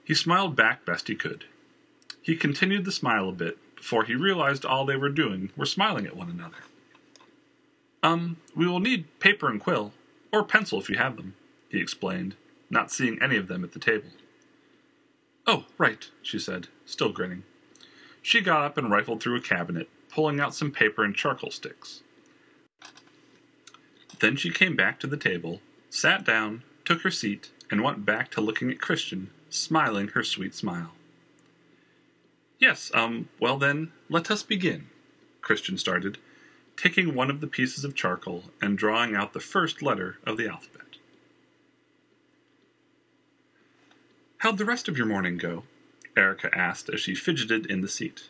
He 0.03 0.13
smiled 0.13 0.55
back 0.55 0.85
best 0.85 1.07
he 1.07 1.15
could. 1.15 1.45
He 2.21 2.35
continued 2.35 2.85
the 2.85 2.91
smile 2.91 3.27
a 3.27 3.31
bit 3.31 3.57
before 3.75 4.03
he 4.03 4.13
realized 4.13 4.63
all 4.63 4.85
they 4.85 4.95
were 4.95 5.09
doing 5.09 5.49
were 5.57 5.65
smiling 5.65 6.05
at 6.05 6.15
one 6.15 6.29
another. 6.29 6.57
Um, 8.03 8.37
we 8.55 8.67
will 8.67 8.79
need 8.79 9.19
paper 9.19 9.49
and 9.49 9.59
quill, 9.59 9.93
or 10.31 10.43
pencil 10.43 10.79
if 10.79 10.91
you 10.91 10.97
have 10.97 11.17
them, 11.17 11.33
he 11.67 11.79
explained, 11.79 12.35
not 12.69 12.91
seeing 12.91 13.19
any 13.19 13.37
of 13.37 13.47
them 13.47 13.63
at 13.63 13.71
the 13.71 13.79
table. 13.79 14.09
Oh, 15.47 15.65
right, 15.79 16.07
she 16.21 16.37
said, 16.37 16.67
still 16.85 17.11
grinning. 17.11 17.43
She 18.21 18.41
got 18.41 18.63
up 18.63 18.77
and 18.77 18.91
rifled 18.91 19.23
through 19.23 19.37
a 19.37 19.41
cabinet, 19.41 19.89
pulling 20.09 20.39
out 20.39 20.53
some 20.53 20.71
paper 20.71 21.03
and 21.03 21.15
charcoal 21.15 21.49
sticks. 21.49 22.03
Then 24.21 24.35
she 24.35 24.51
came 24.51 24.75
back 24.75 24.99
to 24.99 25.07
the 25.07 25.17
table, 25.17 25.61
sat 25.89 26.23
down, 26.23 26.63
took 26.85 27.01
her 27.01 27.09
seat, 27.09 27.49
and 27.71 27.81
went 27.83 28.05
back 28.05 28.29
to 28.31 28.41
looking 28.41 28.69
at 28.69 28.77
Khristian, 28.77 29.27
smiling 29.49 30.09
her 30.09 30.23
sweet 30.23 30.53
smile. 30.53 30.91
Yes, 32.59 32.91
um, 32.93 33.29
well 33.39 33.57
then, 33.57 33.91
let 34.09 34.29
us 34.29 34.43
begin, 34.43 34.89
Khristian 35.41 35.79
started, 35.79 36.19
taking 36.77 37.15
one 37.15 37.31
of 37.31 37.41
the 37.41 37.47
pieces 37.47 37.83
of 37.83 37.95
charcoal 37.95 38.43
and 38.61 38.77
drawing 38.77 39.15
out 39.15 39.33
the 39.33 39.39
first 39.39 39.81
letter 39.81 40.19
of 40.23 40.37
the 40.37 40.47
alphabet. 40.47 40.97
How'd 44.37 44.59
the 44.59 44.65
rest 44.65 44.87
of 44.87 44.97
your 44.97 45.07
morning 45.07 45.37
go? 45.37 45.63
Aerika 46.15 46.55
asked 46.55 46.89
as 46.89 47.01
she 47.01 47.15
fidgeted 47.15 47.65
in 47.65 47.81
the 47.81 47.87
seat. 47.87 48.29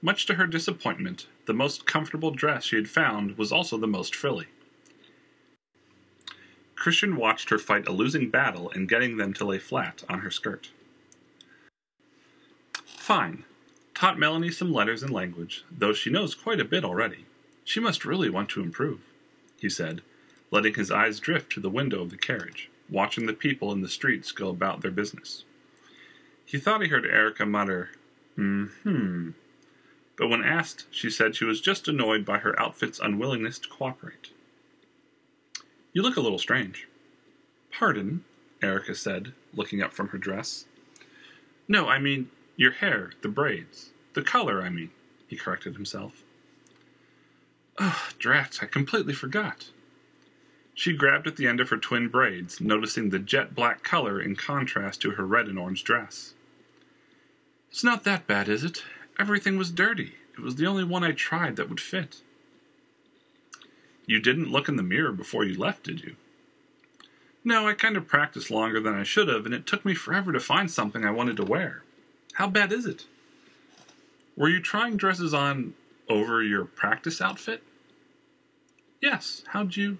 Much 0.00 0.24
to 0.26 0.34
her 0.34 0.46
disappointment, 0.46 1.26
the 1.46 1.52
most 1.52 1.84
comfortable 1.84 2.30
dress 2.30 2.64
she 2.64 2.76
had 2.76 2.88
found 2.88 3.36
was 3.36 3.50
also 3.50 3.76
the 3.76 3.88
most 3.88 4.14
frilly. 4.14 4.46
Khristian 6.86 7.16
watched 7.16 7.50
her 7.50 7.58
fight 7.58 7.88
a 7.88 7.92
losing 7.92 8.30
battle 8.30 8.70
in 8.70 8.86
getting 8.86 9.16
them 9.16 9.32
to 9.34 9.44
lay 9.44 9.58
flat 9.58 10.04
on 10.08 10.20
her 10.20 10.30
skirt. 10.30 10.70
Fine. 12.84 13.42
Taught 13.92 14.20
Melanie 14.20 14.52
some 14.52 14.72
letters 14.72 15.02
and 15.02 15.12
language, 15.12 15.64
though 15.68 15.92
she 15.92 16.10
knows 16.10 16.36
quite 16.36 16.60
a 16.60 16.64
bit 16.64 16.84
already. 16.84 17.26
She 17.64 17.80
must 17.80 18.04
really 18.04 18.30
want 18.30 18.48
to 18.50 18.62
improve, 18.62 19.00
he 19.58 19.68
said, 19.68 20.02
letting 20.52 20.74
his 20.74 20.92
eyes 20.92 21.18
drift 21.18 21.50
to 21.54 21.60
the 21.60 21.68
window 21.68 22.02
of 22.02 22.10
the 22.10 22.16
carriage, 22.16 22.70
watching 22.88 23.26
the 23.26 23.32
people 23.32 23.72
in 23.72 23.80
the 23.80 23.88
streets 23.88 24.30
go 24.30 24.48
about 24.48 24.82
their 24.82 24.92
business. 24.92 25.42
He 26.44 26.56
thought 26.56 26.82
he 26.82 26.88
heard 26.88 27.04
Aerika 27.04 27.46
mutter, 27.46 27.90
hmm. 28.36 29.30
But 30.16 30.28
when 30.28 30.44
asked, 30.44 30.86
she 30.92 31.10
said 31.10 31.34
she 31.34 31.44
was 31.44 31.60
just 31.60 31.88
annoyed 31.88 32.24
by 32.24 32.38
her 32.38 32.56
outfit's 32.62 33.00
unwillingness 33.00 33.58
to 33.58 33.68
cooperate. 33.68 34.30
You 35.96 36.02
look 36.02 36.18
a 36.18 36.20
little 36.20 36.38
strange. 36.38 36.86
Pardon, 37.72 38.22
Aerika 38.62 38.94
said, 38.94 39.32
looking 39.54 39.80
up 39.80 39.94
from 39.94 40.08
her 40.08 40.18
dress. 40.18 40.66
No, 41.68 41.88
I 41.88 41.98
mean, 41.98 42.28
your 42.54 42.72
hair, 42.72 43.12
the 43.22 43.30
braids. 43.30 43.92
The 44.12 44.20
color, 44.20 44.60
I 44.60 44.68
mean, 44.68 44.90
he 45.26 45.36
corrected 45.36 45.72
himself. 45.72 46.22
Ugh, 47.78 48.12
drat, 48.18 48.58
I 48.60 48.66
completely 48.66 49.14
forgot. 49.14 49.70
She 50.74 50.92
grabbed 50.92 51.26
at 51.26 51.36
the 51.36 51.46
end 51.46 51.60
of 51.60 51.70
her 51.70 51.78
twin 51.78 52.08
braids, 52.08 52.60
noticing 52.60 53.08
the 53.08 53.18
jet 53.18 53.54
black 53.54 53.82
color 53.82 54.20
in 54.20 54.36
contrast 54.36 55.00
to 55.00 55.12
her 55.12 55.24
red 55.24 55.46
and 55.46 55.58
orange 55.58 55.82
dress. 55.82 56.34
It's 57.70 57.82
not 57.82 58.04
that 58.04 58.26
bad, 58.26 58.50
is 58.50 58.64
it? 58.64 58.84
Everything 59.18 59.56
was 59.56 59.70
dirty. 59.70 60.16
It 60.34 60.40
was 60.40 60.56
the 60.56 60.66
only 60.66 60.84
one 60.84 61.02
I 61.02 61.12
tried 61.12 61.56
that 61.56 61.70
would 61.70 61.80
fit. 61.80 62.20
You 64.06 64.20
didn't 64.20 64.52
look 64.52 64.68
in 64.68 64.76
the 64.76 64.82
mirror 64.82 65.12
before 65.12 65.44
you 65.44 65.58
left, 65.58 65.82
did 65.84 66.00
you? 66.00 66.16
No, 67.44 67.66
I 67.66 67.74
kind 67.74 67.96
of 67.96 68.06
practiced 68.06 68.50
longer 68.50 68.80
than 68.80 68.94
I 68.94 69.02
should 69.02 69.28
have, 69.28 69.44
and 69.44 69.54
it 69.54 69.66
took 69.66 69.84
me 69.84 69.94
forever 69.94 70.32
to 70.32 70.40
find 70.40 70.70
something 70.70 71.04
I 71.04 71.10
wanted 71.10 71.36
to 71.36 71.44
wear. 71.44 71.82
How 72.34 72.48
bad 72.48 72.72
is 72.72 72.86
it? 72.86 73.06
Were 74.36 74.48
you 74.48 74.60
trying 74.60 74.96
dresses 74.96 75.34
on 75.34 75.74
over 76.08 76.42
your 76.42 76.64
practice 76.64 77.20
outfit? 77.20 77.62
Yes. 79.00 79.42
How'd 79.48 79.76
you? 79.76 79.98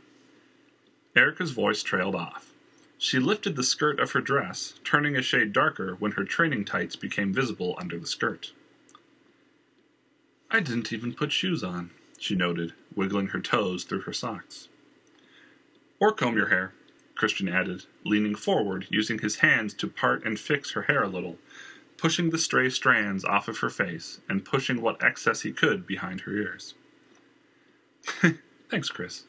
Aerika's 1.14 1.52
voice 1.52 1.82
trailed 1.82 2.14
off. 2.14 2.52
She 2.98 3.18
lifted 3.18 3.56
the 3.56 3.62
skirt 3.62 4.00
of 4.00 4.12
her 4.12 4.20
dress, 4.20 4.75
turning 4.84 5.16
a 5.16 5.22
shade 5.22 5.52
darker 5.52 5.96
when 5.98 6.12
her 6.12 6.25
training 6.25 6.64
tights 6.64 6.96
became 6.96 7.32
visible 7.32 7.76
under 7.78 7.98
the 7.98 8.06
skirt. 8.06 8.52
I 10.50 10.60
didn't 10.60 10.92
even 10.92 11.12
put 11.12 11.32
shoes 11.32 11.62
on 11.64 11.90
she 12.18 12.34
noted, 12.34 12.72
wiggling 12.96 13.28
her 13.28 13.40
toes 13.40 13.84
through 13.84 14.00
her 14.00 14.12
socks. 14.12 14.68
Or 16.00 16.12
comb 16.12 16.36
your 16.36 16.48
hair, 16.48 16.72
Khristian 17.14 17.52
added, 17.52 17.84
leaning 18.04 18.34
forward, 18.34 18.86
using 18.90 19.20
his 19.20 19.36
hands 19.36 19.72
to 19.74 19.86
part 19.86 20.24
and 20.24 20.38
fix 20.38 20.72
her 20.72 20.82
hair 20.82 21.02
a 21.02 21.08
little, 21.08 21.38
pushing 21.96 22.30
the 22.30 22.38
stray 22.38 22.68
strands 22.68 23.24
off 23.24 23.48
of 23.48 23.58
her 23.58 23.70
face 23.70 24.20
and 24.28 24.44
pushing 24.44 24.82
what 24.82 25.02
excess 25.02 25.42
he 25.42 25.52
could 25.52 25.86
behind 25.86 26.22
her 26.22 26.32
ears. 26.32 26.74
Thanks, 28.70 28.88
Chris. 28.88 29.24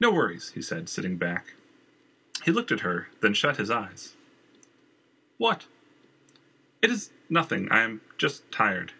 No 0.00 0.10
worries, 0.10 0.52
he 0.54 0.62
said, 0.62 0.88
sitting 0.88 1.16
back. 1.16 1.54
He 2.44 2.50
looked 2.50 2.72
at 2.72 2.80
her, 2.80 3.08
then 3.22 3.34
shut 3.34 3.56
his 3.56 3.70
eyes. 3.70 4.14
What? 5.38 5.66
It 6.82 6.90
is 6.90 7.10
nothing. 7.28 7.68
I 7.70 7.82
am 7.82 8.00
just 8.18 8.50
tired. 8.50 8.92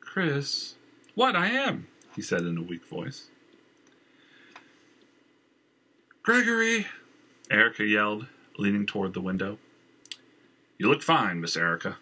Chris, 0.00 0.74
what? 1.14 1.36
I 1.36 1.48
am, 1.48 1.86
he 2.14 2.22
said 2.22 2.42
in 2.42 2.58
a 2.58 2.62
weak 2.62 2.86
voice. 2.86 3.28
Gregory, 6.22 6.86
Aerika 7.50 7.84
yelled, 7.84 8.26
leaning 8.58 8.86
toward 8.86 9.14
the 9.14 9.20
window. 9.20 9.58
You 10.78 10.88
look 10.88 11.02
fine, 11.02 11.40
Miss 11.40 11.56
Aerika. 11.56 11.96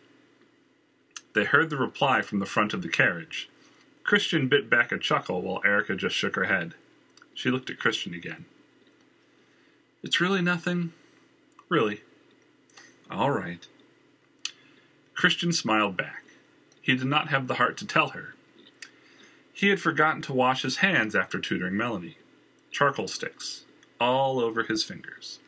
They 1.34 1.44
heard 1.44 1.70
the 1.70 1.76
reply 1.76 2.22
from 2.22 2.38
the 2.38 2.46
front 2.46 2.74
of 2.74 2.82
the 2.82 2.88
carriage. 2.88 3.48
Khristian 4.04 4.48
bit 4.48 4.70
back 4.70 4.90
a 4.90 4.98
chuckle 4.98 5.42
while 5.42 5.62
Aerika 5.64 5.96
just 5.96 6.16
shook 6.16 6.34
her 6.36 6.44
head. 6.44 6.74
She 7.34 7.50
looked 7.50 7.70
at 7.70 7.78
Khristian 7.78 8.14
again. 8.16 8.46
It's 10.02 10.20
really 10.20 10.42
nothing. 10.42 10.92
Really. 11.68 12.00
All 13.10 13.30
right. 13.30 13.66
Khristian 15.14 15.52
smiled 15.52 15.96
back. 15.96 16.24
He 16.80 16.96
did 16.96 17.06
not 17.06 17.28
have 17.28 17.46
the 17.46 17.54
heart 17.54 17.76
to 17.78 17.86
tell 17.86 18.08
her, 18.08 18.34
he 19.58 19.70
had 19.70 19.80
forgotten 19.80 20.22
to 20.22 20.32
wash 20.32 20.62
his 20.62 20.76
hands 20.76 21.16
after 21.16 21.40
tutoring 21.40 21.76
Melanie. 21.76 22.16
Charcoal 22.70 23.08
sticks, 23.08 23.64
all 24.00 24.38
over 24.38 24.62
his 24.62 24.84
fingers. 24.84 25.40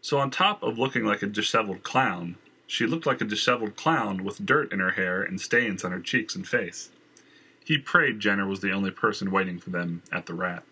So, 0.00 0.18
on 0.18 0.32
top 0.32 0.60
of 0.60 0.76
looking 0.76 1.04
like 1.04 1.22
a 1.22 1.26
disheveled 1.26 1.84
clown, 1.84 2.34
she 2.66 2.84
looked 2.84 3.06
like 3.06 3.20
a 3.20 3.24
disheveled 3.24 3.76
clown 3.76 4.24
with 4.24 4.44
dirt 4.44 4.72
in 4.72 4.80
her 4.80 4.90
hair 4.90 5.22
and 5.22 5.40
stains 5.40 5.84
on 5.84 5.92
her 5.92 6.00
cheeks 6.00 6.34
and 6.34 6.48
face. 6.48 6.90
He 7.64 7.78
prayed 7.78 8.18
Jenner 8.18 8.44
was 8.44 8.58
the 8.58 8.72
only 8.72 8.90
person 8.90 9.30
waiting 9.30 9.60
for 9.60 9.70
them 9.70 10.02
at 10.10 10.26
the 10.26 10.34
rat. 10.34 10.64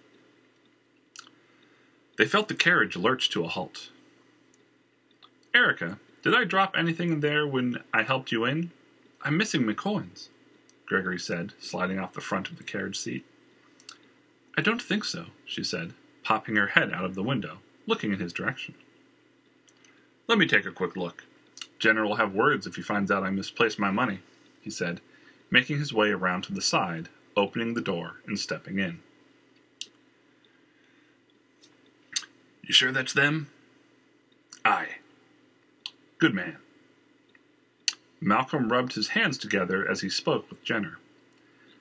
They 2.19 2.27
felt 2.27 2.49
the 2.49 2.55
carriage 2.55 2.97
lurch 2.97 3.31
to 3.31 3.45
a 3.45 3.49
halt. 3.49 3.91
Aerika, 5.55 6.01
did 6.25 6.35
I 6.35 6.43
drop 6.43 6.75
anything 6.77 7.13
in 7.13 7.21
there 7.21 7.47
when 7.47 7.85
I 7.95 8.03
helped 8.03 8.33
you 8.33 8.45
in? 8.45 8.73
I'm 9.23 9.37
missing 9.37 9.65
my 9.65 9.73
coins. 9.73 10.31
Gregory 10.87 11.19
said, 11.19 11.53
sliding 11.61 11.99
off 11.99 12.13
the 12.13 12.21
front 12.21 12.49
of 12.49 12.59
the 12.59 12.65
carriage 12.65 12.97
seat. 12.97 13.25
I 14.57 14.63
don't 14.63 14.81
think 14.81 15.05
so, 15.05 15.27
she 15.45 15.63
said, 15.63 15.93
popping 16.23 16.57
her 16.57 16.69
head 16.69 16.93
out 16.93 17.05
of 17.05 17.15
the 17.15 17.23
window, 17.23 17.59
looking 17.87 18.13
in 18.13 18.21
his 18.21 18.33
direction. 18.33 18.75
Let 20.29 20.39
me 20.39 20.47
take 20.47 20.65
a 20.65 20.73
quick 20.73 20.97
look. 20.97 21.25
Jenner 21.79 22.05
will 22.07 22.17
have 22.17 22.35
words 22.35 22.67
if 22.67 22.77
he 22.77 22.83
finds 22.83 23.11
out 23.11 23.23
I 23.23 23.31
misplaced 23.31 23.79
my 23.79 23.91
money, 23.91 24.21
he 24.63 24.71
said, 24.71 25.01
making 25.51 25.79
his 25.79 25.93
way 25.93 26.11
around 26.11 26.43
to 26.43 26.53
the 26.53 26.63
side, 26.63 27.09
opening 27.37 27.75
the 27.75 27.81
door 27.81 28.17
and 28.27 28.39
stepping 28.39 28.79
in. 28.79 29.01
You 32.63 32.73
sure 32.73 32.93
that's 32.93 33.13
them? 33.13 33.49
Aye. 34.65 34.97
Good 36.19 36.35
man. 36.35 36.57
Malcolm 38.21 38.73
rubbed 38.73 38.95
his 38.95 39.09
hands 39.09 39.37
together 39.37 39.89
as 39.89 40.01
he 40.01 40.09
spoke 40.09 40.49
with 40.49 40.65
Jenner. 40.65 40.99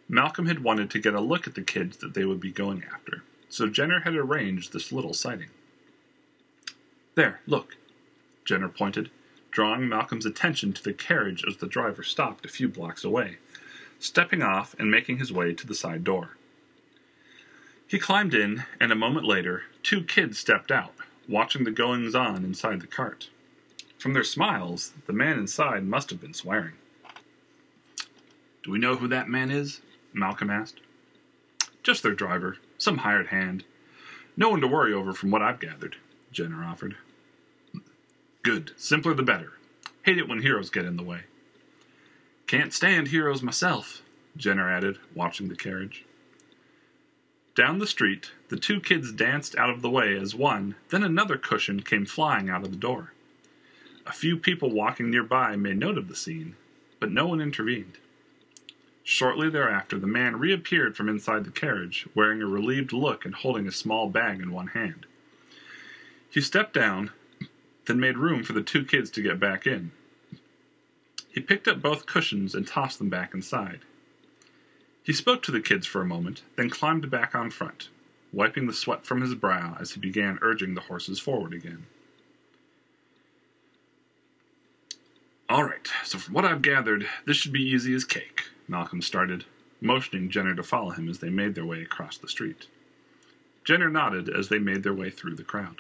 Malcolm 0.08 0.46
had 0.46 0.64
wanted 0.64 0.90
to 0.92 1.00
get 1.00 1.14
a 1.14 1.22
look 1.22 1.48
at 1.48 1.56
the 1.56 1.62
kids 1.62 1.98
that 1.98 2.14
they 2.14 2.26
would 2.26 2.40
be 2.40 2.52
going 2.52 2.84
after, 2.94 3.24
so 3.50 3.68
Jenner 3.68 4.02
had 4.02 4.16
arranged 4.16 4.74
this 4.74 4.92
little 4.92 5.14
sighting. 5.14 5.50
There, 7.16 7.40
look, 7.48 7.78
Jenner 8.44 8.70
pointed, 8.70 9.10
drawing 9.50 9.88
Malcolm's 9.88 10.26
attention 10.26 10.74
to 10.74 10.84
the 10.84 10.94
carriage 10.94 11.44
as 11.48 11.58
the 11.58 11.68
driver 11.68 12.04
stopped 12.04 12.46
a 12.46 12.50
few 12.50 12.68
blocks 12.68 13.04
away, 13.04 13.38
stepping 14.00 14.44
off 14.44 14.76
and 14.78 14.92
making 14.92 15.18
his 15.18 15.32
way 15.32 15.54
to 15.54 15.66
the 15.66 15.74
side 15.74 16.04
door. 16.04 16.38
He 17.88 17.98
climbed 17.98 18.34
in, 18.34 18.66
and 18.80 18.92
a 18.92 18.96
moment 18.96 19.26
later, 19.26 19.64
two 19.82 20.04
kids 20.04 20.38
stepped 20.38 20.72
out, 20.72 20.94
watching 21.30 21.64
the 21.64 21.72
goings 21.72 22.14
on 22.14 22.44
inside 22.44 22.82
the 22.82 22.88
cart. 22.88 23.30
From 24.06 24.14
their 24.14 24.24
smiles, 24.24 24.94
the 25.08 25.14
man 25.14 25.40
inside 25.40 25.84
must 25.84 26.12
have 26.12 26.22
been 26.22 26.36
swearing. 26.36 26.74
Do 28.64 28.70
we 28.70 28.78
know 28.78 28.98
who 28.98 29.08
that 29.08 29.28
man 29.28 29.50
is? 29.50 29.82
Malcolm 30.14 30.52
asked. 30.52 30.80
Just 31.82 32.04
their 32.04 32.14
driver, 32.14 32.58
some 32.78 33.00
hired 33.00 33.30
hand. 33.30 33.64
No 34.38 34.50
one 34.50 34.62
to 34.62 34.68
worry 34.68 34.94
over 34.94 35.12
from 35.12 35.32
what 35.32 35.42
I've 35.42 35.60
gathered, 35.60 35.96
Jenner 36.32 36.64
offered. 36.64 36.98
Good, 38.44 38.74
simpler 38.78 39.16
the 39.16 39.24
better. 39.24 39.54
Hate 40.04 40.20
it 40.20 40.30
when 40.30 40.44
heroes 40.44 40.70
get 40.70 40.86
in 40.86 40.98
the 40.98 41.04
way. 41.04 41.22
Can't 42.46 42.74
stand 42.74 43.08
heroes 43.08 43.42
myself, 43.42 44.04
Jenner 44.38 44.70
added, 44.70 45.00
watching 45.16 45.48
the 45.48 45.56
carriage. 45.56 46.06
Down 47.56 47.80
the 47.80 47.88
street, 47.88 48.34
the 48.50 48.58
two 48.58 48.80
kids 48.80 49.12
danced 49.12 49.56
out 49.56 49.72
of 49.72 49.82
the 49.82 49.90
way 49.90 50.16
as 50.16 50.36
one, 50.36 50.76
then 50.90 51.02
another 51.02 51.40
cushion 51.40 51.82
came 51.82 52.06
flying 52.06 52.52
out 52.52 52.64
of 52.64 52.70
the 52.70 52.78
door. 52.78 53.14
A 54.08 54.12
few 54.12 54.38
people 54.38 54.70
walking 54.70 55.10
nearby 55.10 55.56
made 55.56 55.78
note 55.78 55.98
of 55.98 56.08
the 56.08 56.16
scene, 56.16 56.56
but 57.00 57.12
no 57.12 57.26
one 57.26 57.42
intervened. 57.42 57.98
Shortly 59.04 59.50
thereafter, 59.50 60.00
the 60.00 60.08
man 60.08 60.38
reappeared 60.38 60.96
from 60.96 61.10
inside 61.10 61.44
the 61.44 61.52
carriage, 61.52 62.08
wearing 62.16 62.42
a 62.42 62.48
relieved 62.48 62.94
look 62.94 63.26
and 63.26 63.36
holding 63.36 63.68
a 63.68 63.72
small 63.72 64.10
bag 64.10 64.42
in 64.42 64.52
one 64.52 64.68
hand. 64.68 65.06
He 66.30 66.42
stepped 66.42 66.74
down, 66.74 67.12
then 67.86 68.00
made 68.00 68.18
room 68.18 68.44
for 68.44 68.54
the 68.54 68.62
two 68.62 68.84
kids 68.84 69.10
to 69.12 69.22
get 69.22 69.40
back 69.40 69.66
in. 69.66 69.92
He 71.30 71.40
picked 71.40 71.68
up 71.68 71.82
both 71.82 72.06
cushions 72.06 72.56
and 72.56 72.68
tossed 72.68 72.98
them 72.98 73.10
back 73.10 73.34
inside. 73.34 73.82
He 75.04 75.14
spoke 75.14 75.44
to 75.44 75.52
the 75.52 75.62
kids 75.62 75.86
for 75.86 76.02
a 76.02 76.06
moment, 76.06 76.42
then 76.56 76.70
climbed 76.70 77.10
back 77.12 77.36
on 77.36 77.52
front, 77.52 77.90
wiping 78.34 78.66
the 78.68 78.74
sweat 78.74 79.06
from 79.06 79.22
his 79.22 79.36
brow 79.36 79.78
as 79.80 79.92
he 79.92 80.00
began 80.00 80.40
urging 80.42 80.74
the 80.74 80.82
horses 80.82 81.20
forward 81.20 81.54
again. 81.54 81.86
All 85.56 85.64
right, 85.64 85.88
so 86.04 86.18
from 86.18 86.34
what 86.34 86.44
I've 86.44 86.62
gathered, 86.62 87.08
this 87.26 87.38
should 87.38 87.54
be 87.54 87.64
easy 87.64 87.96
as 87.96 88.04
cake, 88.04 88.50
Malcolm 88.68 89.02
started, 89.02 89.46
motioning 89.80 90.30
Jenner 90.30 90.54
to 90.54 90.64
follow 90.64 90.90
him 90.90 91.08
as 91.08 91.20
they 91.20 91.30
made 91.30 91.56
their 91.56 91.66
way 91.66 91.82
across 91.82 92.18
the 92.18 92.28
street. 92.28 92.68
Jenner 93.64 93.90
nodded 93.90 94.28
as 94.28 94.50
they 94.50 94.60
made 94.60 94.84
their 94.84 94.94
way 94.94 95.10
through 95.10 95.36
the 95.36 95.46
crowd. 95.46 95.78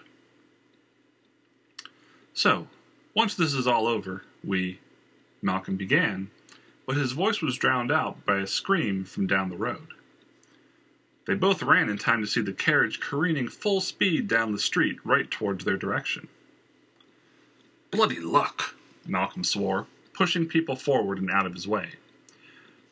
So, 2.34 2.70
once 3.14 3.36
this 3.36 3.54
is 3.54 3.68
all 3.68 3.86
over, 3.86 4.24
we, 4.46 4.80
Malcolm 5.42 5.76
began, 5.76 6.32
but 6.86 6.96
his 6.96 7.12
voice 7.12 7.42
was 7.42 7.58
drowned 7.58 7.92
out 7.92 8.26
by 8.26 8.38
a 8.38 8.48
scream 8.48 9.04
from 9.04 9.28
down 9.28 9.50
the 9.50 9.58
road. 9.58 9.90
They 11.28 11.36
both 11.36 11.62
ran 11.62 11.90
in 11.90 11.98
time 11.98 12.22
to 12.22 12.28
see 12.28 12.40
the 12.40 12.54
carriage 12.54 13.02
careening 13.02 13.50
full 13.50 13.82
speed 13.82 14.30
down 14.30 14.54
the 14.54 14.58
street 14.58 15.00
right 15.04 15.30
towards 15.30 15.66
their 15.66 15.76
direction. 15.76 16.30
Bloody 17.92 18.22
luck, 18.22 18.76
Malcolm 19.08 19.44
swore, 19.44 19.88
pushing 20.14 20.48
people 20.48 20.76
forward 20.76 21.18
and 21.18 21.30
out 21.30 21.46
of 21.46 21.54
his 21.54 21.68
way. 21.68 21.92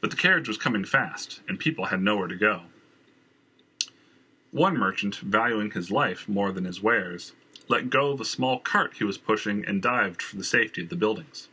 But 0.01 0.11
the 0.11 0.17
carriage 0.17 0.47
was 0.47 0.57
coming 0.57 0.83
fast, 0.83 1.41
and 1.47 1.59
people 1.59 1.85
had 1.85 2.01
nowhere 2.01 2.27
to 2.27 2.35
go. 2.35 2.63
One 4.51 4.77
merchant, 4.77 5.15
valuing 5.15 5.71
his 5.71 5.89
life 5.89 6.27
more 6.27 6.51
than 6.51 6.65
his 6.65 6.81
wares, 6.81 7.33
let 7.67 7.89
go 7.89 8.11
of 8.11 8.21
a 8.21 8.25
small 8.25 8.59
cart 8.59 8.95
he 8.97 9.03
was 9.03 9.17
pushing 9.17 9.65
and 9.65 9.81
dived 9.81 10.21
for 10.21 10.35
the 10.35 10.43
safety 10.43 10.83
of 10.83 10.89
the 10.89 10.95
buildings. 10.95 11.47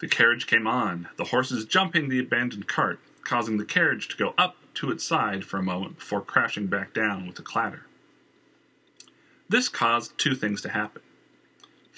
The 0.00 0.08
carriage 0.08 0.46
came 0.46 0.66
on, 0.66 1.08
the 1.16 1.24
horses 1.24 1.64
jumping 1.64 2.08
the 2.08 2.20
abandoned 2.20 2.68
cart, 2.68 3.00
causing 3.24 3.56
the 3.56 3.64
carriage 3.64 4.08
to 4.08 4.16
go 4.16 4.34
up 4.38 4.56
to 4.74 4.90
its 4.90 5.02
side 5.02 5.44
for 5.44 5.56
a 5.56 5.62
moment 5.62 5.98
before 5.98 6.20
crashing 6.20 6.68
back 6.68 6.94
down 6.94 7.26
with 7.26 7.38
a 7.38 7.42
clatter. 7.42 7.86
This 9.48 9.68
caused 9.68 10.16
two 10.18 10.34
things 10.34 10.60
to 10.62 10.68
happen. 10.68 11.02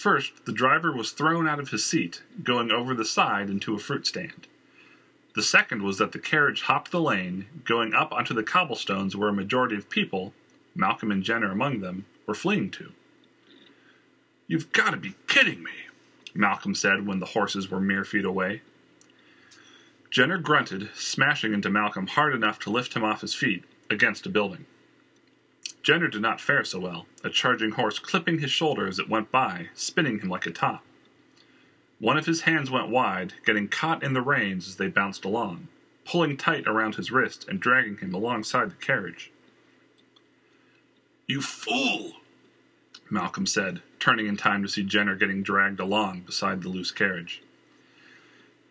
First, 0.01 0.47
the 0.47 0.53
driver 0.53 0.91
was 0.91 1.13
thrown 1.13 1.47
out 1.47 1.61
of 1.61 1.69
his 1.69 1.85
seat, 1.85 2.23
going 2.43 2.71
over 2.71 2.95
the 2.95 3.05
side 3.05 3.51
into 3.51 3.75
a 3.75 3.79
fruit 3.79 4.07
stand. 4.07 4.47
The 5.35 5.43
second 5.43 5.83
was 5.83 5.99
that 5.99 6.13
the 6.13 6.19
carriage 6.19 6.63
hopped 6.63 6.91
the 6.91 7.03
lane, 7.03 7.45
going 7.67 7.93
up 7.93 8.11
onto 8.11 8.33
the 8.33 8.43
cobblestones 8.43 9.15
where 9.15 9.29
a 9.29 9.35
majority 9.35 9.77
of 9.77 9.91
people, 9.91 10.33
Malcolm 10.75 11.11
and 11.11 11.23
Jenner 11.23 11.53
among 11.53 11.81
them, 11.81 12.07
were 12.27 12.33
fleeing 12.33 12.71
to. 12.71 12.93
You've 14.47 14.73
got 14.73 14.93
to 14.93 14.97
be 14.97 15.17
kidding 15.27 15.63
me, 15.63 15.73
Malcolm 16.33 16.75
said 16.75 17.07
when 17.07 17.19
the 17.19 17.27
horses 17.27 17.71
were 17.71 17.79
mere 17.79 18.07
feet 18.07 18.25
away. 18.25 18.63
Jenner 20.11 20.39
grunted, 20.39 20.89
smashing 20.95 21.53
into 21.53 21.69
Malcolm 21.69 22.07
hard 22.07 22.35
enough 22.35 22.59
to 22.61 22.71
lift 22.71 22.95
him 22.95 23.05
off 23.05 23.21
his 23.21 23.35
feet 23.35 23.65
against 23.91 24.25
a 24.25 24.31
building. 24.31 24.65
Jenner 25.83 26.09
did 26.09 26.21
not 26.21 26.41
fare 26.41 26.65
so 26.65 26.79
well, 26.79 27.07
a 27.25 27.31
charging 27.31 27.73
horse 27.73 27.99
clipping 27.99 28.39
his 28.39 28.51
shoulder 28.51 28.87
as 28.87 28.99
it 28.99 29.09
went 29.09 29.31
by, 29.31 29.69
spinning 29.75 30.21
him 30.21 30.29
like 30.29 30.47
a 30.47 30.51
top. 30.51 30.85
One 31.99 32.19
of 32.19 32.27
his 32.27 32.43
hands 32.43 32.71
went 32.71 32.89
wide, 32.89 33.35
getting 33.45 33.69
caught 33.69 34.03
in 34.03 34.13
the 34.13 34.21
reins 34.21 34.69
as 34.69 34.77
they 34.77 34.89
bounced 34.89 35.25
along, 35.25 35.69
pulling 36.05 36.37
tight 36.37 36.67
around 36.67 36.97
his 36.97 37.11
wrist 37.11 37.47
and 37.49 37.61
dragging 37.61 37.99
him 37.99 38.15
alongside 38.15 38.71
the 38.71 38.77
carriage. 38.77 39.31
You 41.27 41.41
fool! 41.41 42.15
Malcolm 43.11 43.47
said, 43.47 43.83
turning 43.99 44.27
in 44.27 44.37
time 44.37 44.63
to 44.63 44.69
see 44.69 44.83
Jenner 44.83 45.15
getting 45.15 45.43
dragged 45.43 45.81
along 45.81 46.21
beside 46.21 46.63
the 46.63 46.69
loose 46.69 46.91
carriage. 46.91 47.43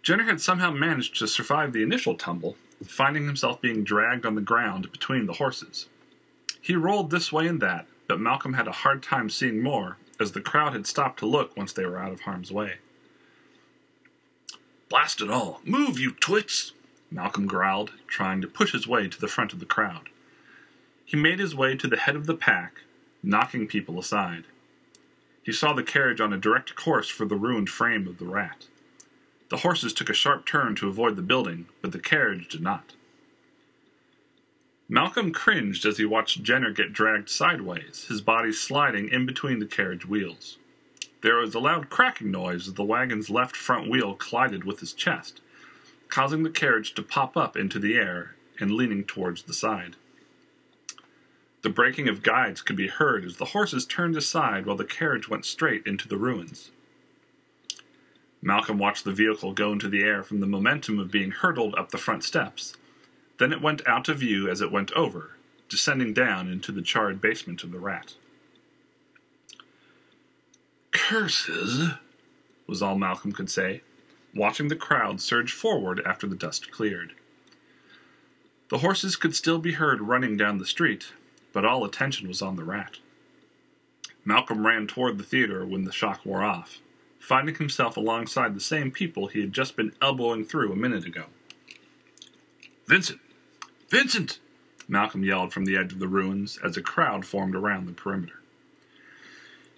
Jenner 0.02 0.24
had 0.24 0.42
somehow 0.42 0.72
managed 0.72 1.18
to 1.20 1.28
survive 1.28 1.74
the 1.74 1.84
initial 1.84 2.16
tumble, 2.16 2.56
finding 2.84 3.26
himself 3.26 3.62
being 3.62 3.84
dragged 3.84 4.26
on 4.26 4.36
the 4.36 4.42
ground 4.42 4.92
between 4.92 5.26
the 5.26 5.34
horses. 5.34 5.88
He 6.62 6.76
rolled 6.76 7.10
this 7.10 7.32
way 7.32 7.48
and 7.48 7.62
that, 7.62 7.88
but 8.08 8.20
Malcolm 8.20 8.54
had 8.54 8.68
a 8.68 8.72
hard 8.72 9.02
time 9.02 9.30
seeing 9.30 9.62
more, 9.64 9.98
as 10.20 10.34
the 10.34 10.42
crowd 10.42 10.74
had 10.74 10.86
stopped 10.86 11.20
to 11.20 11.26
look 11.26 11.56
once 11.56 11.72
they 11.72 11.86
were 11.86 12.00
out 12.00 12.12
of 12.12 12.22
harm's 12.22 12.52
way. 12.52 12.76
Blast 14.90 15.22
it 15.22 15.30
all! 15.30 15.62
Move, 15.64 16.00
you 16.00 16.12
twits! 16.12 16.74
Malcolm 17.12 17.48
growled, 17.48 17.94
trying 18.08 18.42
to 18.42 18.48
push 18.48 18.72
his 18.72 18.88
way 18.88 19.08
to 19.08 19.20
the 19.20 19.28
front 19.28 19.54
of 19.54 19.60
the 19.60 19.66
crowd. 19.66 20.10
He 21.06 21.18
made 21.18 21.40
his 21.40 21.56
way 21.56 21.76
to 21.76 21.88
the 21.88 21.98
head 21.98 22.16
of 22.16 22.26
the 22.26 22.36
pack, 22.36 22.82
knocking 23.24 23.68
people 23.68 24.00
aside. 24.00 24.44
He 25.44 25.52
saw 25.52 25.74
the 25.74 25.84
carriage 25.84 26.22
on 26.22 26.34
a 26.34 26.38
direct 26.38 26.76
course 26.76 27.10
for 27.10 27.26
the 27.26 27.36
ruined 27.36 27.70
frame 27.70 28.08
of 28.08 28.18
the 28.18 28.26
rat. 28.26 28.68
The 29.50 29.58
horses 29.58 29.94
took 29.94 30.10
a 30.10 30.14
sharp 30.14 30.46
turn 30.46 30.76
to 30.76 30.88
avoid 30.88 31.16
the 31.16 31.24
building, 31.24 31.68
but 31.82 31.92
the 31.92 32.00
carriage 32.00 32.50
did 32.50 32.62
not. 32.62 32.94
Malcolm 34.92 35.32
cringed 35.32 35.86
as 35.86 36.00
he 36.00 36.06
watched 36.06 36.42
Jenner 36.42 36.72
get 36.72 36.92
dragged 36.92 37.30
sideways, 37.30 38.06
his 38.10 38.22
body 38.22 38.52
sliding 38.52 39.08
in 39.08 39.28
between 39.28 39.60
the 39.60 39.68
carriage 39.68 40.08
wheels. 40.08 40.58
There 41.22 41.36
was 41.36 41.54
a 41.54 41.60
loud 41.60 41.92
cracking 41.92 42.32
noise 42.32 42.68
as 42.68 42.74
the 42.74 42.84
wagon's 42.84 43.30
left 43.30 43.56
front 43.56 43.88
wheel 43.88 44.16
collided 44.16 44.64
with 44.64 44.80
his 44.80 44.94
chest, 44.94 45.42
causing 46.08 46.42
the 46.42 46.50
carriage 46.50 46.96
to 46.96 47.04
pop 47.04 47.38
up 47.38 47.56
into 47.56 47.78
the 47.78 47.96
air 47.96 48.36
and 48.60 48.72
leaning 48.72 49.04
towards 49.04 49.44
the 49.44 49.54
side. 49.54 49.96
The 51.62 51.70
breaking 51.70 52.08
of 52.08 52.24
guides 52.24 52.64
could 52.64 52.76
be 52.76 52.88
heard 52.88 53.26
as 53.26 53.38
the 53.38 53.46
horses 53.46 53.86
turned 53.86 54.18
aside 54.18 54.66
while 54.66 54.78
the 54.78 54.86
carriage 54.86 55.30
went 55.30 55.46
straight 55.46 55.86
into 55.86 56.08
the 56.08 56.18
ruins. 56.18 56.72
Malcolm 58.42 58.80
watched 58.80 59.04
the 59.04 59.12
vehicle 59.12 59.54
go 59.54 59.72
into 59.72 59.88
the 59.88 60.02
air 60.02 60.24
from 60.24 60.40
the 60.40 60.48
momentum 60.48 60.98
of 60.98 61.12
being 61.12 61.30
hurtled 61.30 61.76
up 61.76 61.92
the 61.92 61.98
front 62.00 62.24
steps. 62.24 62.76
Then 63.40 63.54
it 63.54 63.62
went 63.62 63.88
out 63.88 64.10
of 64.10 64.20
view 64.20 64.50
as 64.50 64.60
it 64.60 64.72
went 64.72 64.92
over, 64.92 65.38
descending 65.70 66.14
down 66.14 66.50
into 66.50 66.74
the 66.74 66.82
charred 66.82 67.22
basement 67.22 67.64
of 67.64 67.72
the 67.72 67.80
rat. 67.80 68.16
Curses, 70.92 71.92
was 72.68 72.82
all 72.82 72.98
Malcolm 72.98 73.32
could 73.32 73.50
say, 73.50 73.82
watching 74.36 74.68
the 74.68 74.76
crowd 74.76 75.22
surge 75.22 75.54
forward 75.54 76.02
after 76.06 76.28
the 76.28 76.36
dust 76.36 76.70
cleared. 76.70 77.14
The 78.70 78.80
horses 78.80 79.16
could 79.16 79.36
still 79.36 79.58
be 79.58 79.72
heard 79.72 80.02
running 80.02 80.36
down 80.36 80.58
the 80.58 80.66
street, 80.66 81.14
but 81.54 81.66
all 81.66 81.86
attention 81.86 82.28
was 82.28 82.42
on 82.42 82.58
the 82.58 82.66
rat. 82.66 82.98
Malcolm 84.26 84.68
ran 84.68 84.86
toward 84.86 85.18
the 85.18 85.24
theater 85.24 85.66
when 85.66 85.86
the 85.86 85.94
shock 85.94 86.26
wore 86.26 86.44
off, 86.44 86.80
finding 87.20 87.56
himself 87.56 87.96
alongside 87.96 88.54
the 88.54 88.60
same 88.60 88.92
people 88.92 89.28
he 89.28 89.40
had 89.40 89.54
just 89.54 89.78
been 89.78 89.94
elbowing 90.02 90.44
through 90.44 90.74
a 90.74 90.76
minute 90.76 91.06
ago. 91.06 91.26
Vincent! 92.86 93.22
Vincent! 93.90 94.40
Malcolm 94.88 95.24
yelled 95.24 95.52
from 95.52 95.66
the 95.66 95.76
edge 95.76 95.92
of 95.92 96.00
the 96.00 96.08
ruins 96.08 96.60
as 96.64 96.78
a 96.78 96.82
crowd 96.82 97.26
formed 97.26 97.56
around 97.56 97.88
the 97.88 97.92
perimeter. 97.92 98.40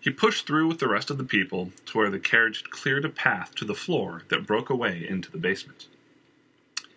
He 0.02 0.10
pushed 0.10 0.47
through 0.47 0.67
with 0.67 0.80
the 0.80 0.89
rest 0.89 1.10
of 1.10 1.17
the 1.17 1.24
people 1.24 1.71
to 1.86 1.97
where 1.97 2.10
the 2.10 2.19
carriage 2.19 2.62
had 2.62 2.71
cleared 2.71 3.06
a 3.06 3.10
path 3.10 3.56
to 3.56 3.65
the 3.65 3.76
floor 3.76 4.24
that 4.30 4.47
broke 4.47 4.69
away 4.69 5.06
into 5.08 5.32
the 5.32 5.38
basement. 5.38 5.88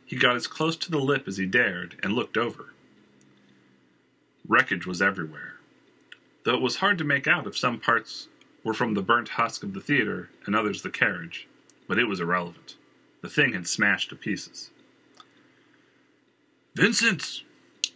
He 0.04 0.16
got 0.16 0.36
as 0.36 0.46
close 0.46 0.76
to 0.76 0.90
the 0.90 0.98
lip 0.98 1.28
as 1.28 1.36
he 1.36 1.46
dared 1.46 1.96
and 2.02 2.14
looked 2.14 2.36
over. 2.36 2.72
Wreckage 4.48 4.86
was 4.86 5.00
everywhere, 5.00 5.54
though 6.44 6.54
it 6.54 6.62
was 6.62 6.76
hard 6.76 6.98
to 6.98 7.04
make 7.04 7.26
out 7.26 7.46
if 7.46 7.56
some 7.56 7.78
parts 7.78 8.28
were 8.62 8.74
from 8.74 8.94
the 8.94 9.02
burnt 9.02 9.30
husk 9.30 9.62
of 9.62 9.72
the 9.72 9.80
theater 9.80 10.30
and 10.46 10.56
others 10.56 10.82
the 10.82 10.90
carriage, 10.90 11.46
but 11.86 11.98
it 11.98 12.08
was 12.08 12.20
irrelevant. 12.20 12.76
The 13.20 13.28
thing 13.28 13.52
had 13.52 13.66
smashed 13.66 14.10
to 14.10 14.16
pieces. 14.16 14.70
Vincent! 16.76 17.42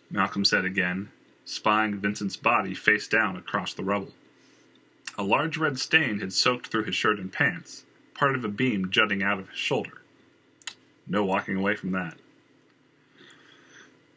Malcolm 0.08 0.44
said 0.44 0.64
again, 0.64 1.10
spying 1.44 1.98
Vincent's 1.98 2.36
body 2.36 2.74
face 2.74 3.08
down 3.08 3.34
across 3.34 3.74
the 3.74 3.82
rubble. 3.82 4.12
A 5.16 5.24
large 5.24 5.56
red 5.56 5.80
stain 5.80 6.20
had 6.20 6.32
soaked 6.32 6.68
through 6.68 6.84
his 6.84 6.94
shirt 6.94 7.18
and 7.18 7.32
pants, 7.32 7.84
part 8.14 8.36
of 8.36 8.44
a 8.44 8.48
beam 8.48 8.88
jutting 8.88 9.20
out 9.20 9.40
of 9.40 9.48
his 9.48 9.58
shoulder. 9.58 10.02
No 11.08 11.24
walking 11.24 11.56
away 11.56 11.74
from 11.74 11.90
that. 11.90 12.18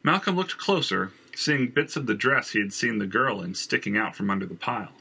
Malcolm 0.04 0.36
looked 0.36 0.60
closer, 0.60 1.12
seeing 1.36 1.70
bits 1.70 1.96
of 1.96 2.06
the 2.06 2.14
dress 2.14 2.52
he 2.52 2.60
had 2.60 2.72
seen 2.72 3.00
the 3.00 3.08
girl 3.08 3.42
in 3.42 3.56
sticking 3.56 3.98
out 3.98 4.16
from 4.16 4.30
under 4.30 4.46
the 4.46 4.54
pile. 4.54 4.94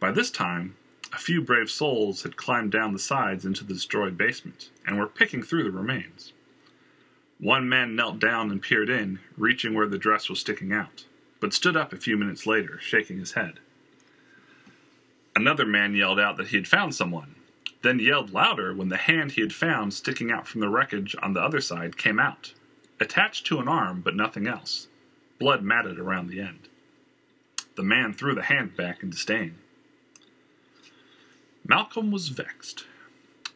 By 0.00 0.12
this 0.12 0.30
time, 0.30 0.76
a 1.12 1.18
few 1.18 1.42
brave 1.42 1.70
souls 1.70 2.22
had 2.22 2.38
climbed 2.38 2.72
down 2.72 2.94
the 2.94 2.98
sides 2.98 3.44
into 3.44 3.64
the 3.64 3.74
destroyed 3.74 4.16
basement 4.16 4.70
and 4.86 4.98
were 4.98 5.06
picking 5.06 5.42
through 5.42 5.64
the 5.64 5.70
remains. 5.70 6.32
One 7.42 7.68
man 7.68 7.96
knelt 7.96 8.20
down 8.20 8.52
and 8.52 8.62
peered 8.62 8.88
in, 8.88 9.18
reaching 9.36 9.74
where 9.74 9.88
the 9.88 9.98
dress 9.98 10.30
was 10.30 10.38
sticking 10.38 10.72
out, 10.72 11.06
but 11.40 11.52
stood 11.52 11.76
up 11.76 11.92
a 11.92 11.96
few 11.96 12.16
minutes 12.16 12.46
later, 12.46 12.78
shaking 12.80 13.18
his 13.18 13.32
head. 13.32 13.58
Another 15.34 15.66
man 15.66 15.96
yelled 15.96 16.20
out 16.20 16.36
that 16.36 16.46
he 16.46 16.56
had 16.56 16.68
found 16.68 16.94
someone, 16.94 17.34
then 17.82 17.98
yelled 17.98 18.32
louder 18.32 18.72
when 18.72 18.90
the 18.90 18.96
hand 18.96 19.32
he 19.32 19.40
had 19.40 19.52
found 19.52 19.92
sticking 19.92 20.30
out 20.30 20.46
from 20.46 20.60
the 20.60 20.68
wreckage 20.68 21.16
on 21.20 21.32
the 21.32 21.40
other 21.40 21.60
side 21.60 21.96
came 21.96 22.20
out, 22.20 22.54
attached 23.00 23.44
to 23.46 23.58
an 23.58 23.66
arm 23.66 24.02
but 24.02 24.14
nothing 24.14 24.46
else. 24.46 24.86
Blood 25.40 25.64
matted 25.64 25.98
around 25.98 26.28
the 26.28 26.40
end. 26.40 26.68
The 27.74 27.82
man 27.82 28.12
threw 28.12 28.36
the 28.36 28.42
hand 28.42 28.76
back 28.76 29.02
in 29.02 29.10
disdain. 29.10 29.56
Malcolm 31.66 32.12
was 32.12 32.28
vexed. 32.28 32.84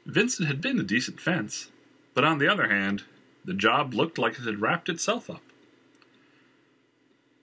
Vincent 0.04 0.48
had 0.48 0.60
been 0.60 0.80
a 0.80 0.82
decent 0.82 1.20
fence, 1.20 1.70
but 2.14 2.24
on 2.24 2.38
the 2.38 2.48
other 2.48 2.68
hand, 2.68 3.04
the 3.46 3.54
job 3.54 3.94
looked 3.94 4.18
like 4.18 4.34
it 4.34 4.44
had 4.44 4.60
wrapped 4.60 4.88
itself 4.88 5.30
up. 5.30 5.42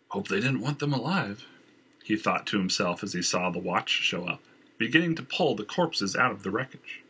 Hope 0.09 0.27
they 0.27 0.41
didn't 0.41 0.61
want 0.61 0.79
them 0.79 0.93
alive, 0.93 1.47
he 2.03 2.15
thought 2.17 2.45
to 2.47 2.59
himself 2.59 3.03
as 3.03 3.13
he 3.13 3.21
saw 3.21 3.49
the 3.49 3.57
watch 3.57 3.89
show 3.89 4.27
up, 4.27 4.41
beginning 4.77 5.15
to 5.15 5.23
pull 5.23 5.55
the 5.55 5.63
corpses 5.63 6.15
out 6.15 6.31
of 6.31 6.43
the 6.43 6.51
wreckage. 6.51 7.01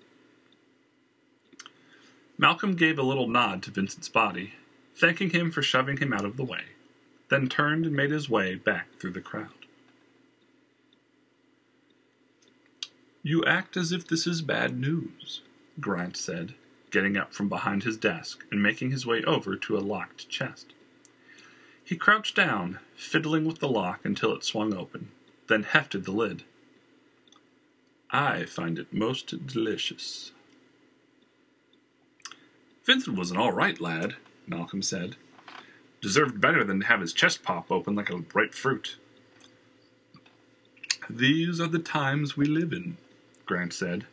Malcolm 2.37 2.75
gave 2.75 2.97
a 2.97 3.03
little 3.03 3.27
nod 3.27 3.63
to 3.63 3.71
Vincent's 3.71 4.09
body, 4.09 4.53
thanking 4.95 5.31
him 5.31 5.51
for 5.51 5.63
shoving 5.63 5.97
him 5.97 6.13
out 6.13 6.23
of 6.23 6.37
the 6.37 6.43
way, 6.43 6.63
then 7.29 7.49
turned 7.49 7.85
and 7.85 7.95
made 7.95 8.11
his 8.11 8.29
way 8.29 8.55
back 8.55 8.87
through 8.99 9.11
the 9.11 9.21
crowd. 9.21 9.49
You 13.23 13.43
act 13.45 13.75
as 13.75 13.91
if 13.91 14.07
this 14.07 14.27
is 14.27 14.41
bad 14.41 14.77
news, 14.77 15.41
Grant 15.79 16.15
said, 16.15 16.53
getting 16.93 17.17
up 17.17 17.33
from 17.33 17.49
behind 17.49 17.83
his 17.83 17.97
desk 17.97 18.45
and 18.51 18.61
making 18.61 18.91
his 18.91 19.05
way 19.05 19.23
over 19.23 19.55
to 19.55 19.75
a 19.75 19.79
locked 19.79 20.29
chest. 20.29 20.73
He 21.83 21.97
crouched 21.97 22.35
down, 22.35 22.79
fiddling 22.95 23.45
with 23.45 23.57
the 23.57 23.67
lock 23.67 24.01
until 24.05 24.31
it 24.31 24.43
swung 24.43 24.73
open, 24.75 25.09
then 25.47 25.63
hefted 25.63 26.05
the 26.05 26.11
lid. 26.11 26.43
I 28.11 28.45
find 28.45 28.77
it 28.77 28.93
most 28.93 29.47
delicious. 29.47 30.31
Vincent 32.85 33.17
was 33.17 33.31
an 33.31 33.37
all 33.37 33.51
right 33.51 33.81
lad, 33.81 34.15
Malcolm 34.45 34.83
said. 34.83 35.15
Deserved 35.99 36.39
better 36.39 36.63
than 36.63 36.81
to 36.81 36.85
have 36.85 37.01
his 37.01 37.11
chest 37.11 37.41
pop 37.41 37.71
open 37.71 37.95
like 37.95 38.11
a 38.11 38.23
ripe 38.35 38.53
fruit. 38.53 38.97
These 41.09 41.59
are 41.59 41.67
the 41.67 41.79
times 41.79 42.37
we 42.37 42.45
live 42.45 42.71
in, 42.71 42.97
Grant 43.47 43.73
said. 43.73 44.05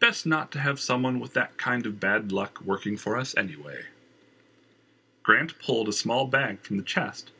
Best 0.00 0.24
not 0.24 0.50
to 0.52 0.58
have 0.58 0.80
someone 0.80 1.20
with 1.20 1.34
that 1.34 1.58
kind 1.58 1.84
of 1.84 2.00
bad 2.00 2.32
luck 2.32 2.60
working 2.64 2.96
for 2.96 3.18
us 3.18 3.36
anyway. 3.36 3.82
Grant 5.22 5.58
pulled 5.58 5.88
a 5.88 5.92
small 5.92 6.26
bag 6.26 6.62
from 6.62 6.78
the 6.78 6.82
chest, 6.82 7.30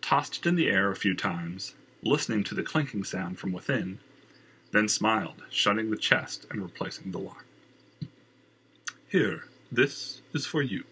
tossed 0.00 0.38
it 0.38 0.48
in 0.48 0.54
the 0.54 0.68
air 0.68 0.90
a 0.90 0.96
few 0.96 1.14
times, 1.16 1.74
listening 2.02 2.44
to 2.44 2.54
the 2.54 2.62
clinking 2.62 3.02
sound 3.02 3.40
from 3.40 3.52
within, 3.52 3.98
then 4.70 4.86
smiled, 4.88 5.42
shutting 5.50 5.90
the 5.90 5.96
chest 5.96 6.46
and 6.48 6.62
replacing 6.62 7.10
the 7.10 7.18
lock. 7.18 7.44
Here, 9.08 9.44
this 9.72 10.22
is 10.32 10.46
for 10.46 10.62
you, 10.62 10.84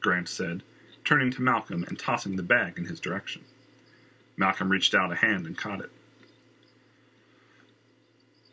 Grant 0.00 0.28
said, 0.28 0.64
turning 1.04 1.30
to 1.30 1.42
Malcolm 1.42 1.84
and 1.84 1.96
tossing 1.96 2.34
the 2.34 2.42
bag 2.42 2.76
in 2.76 2.86
his 2.86 2.98
direction. 2.98 3.44
Malcolm 4.36 4.70
reached 4.70 4.94
out 4.96 5.12
a 5.12 5.16
hand 5.16 5.46
and 5.46 5.56
caught 5.56 5.80
it. 5.80 5.90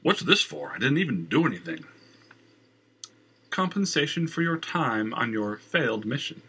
What's 0.04 0.22
this 0.22 0.42
for? 0.42 0.74
I 0.76 0.78
didn't 0.78 1.00
even 1.00 1.26
do 1.26 1.48
anything. 1.48 1.86
Compensation 3.54 4.28
for 4.28 4.42
your 4.42 4.58
time 4.58 5.14
on 5.14 5.32
your 5.32 5.58
failed 5.58 6.08
mission. 6.08 6.42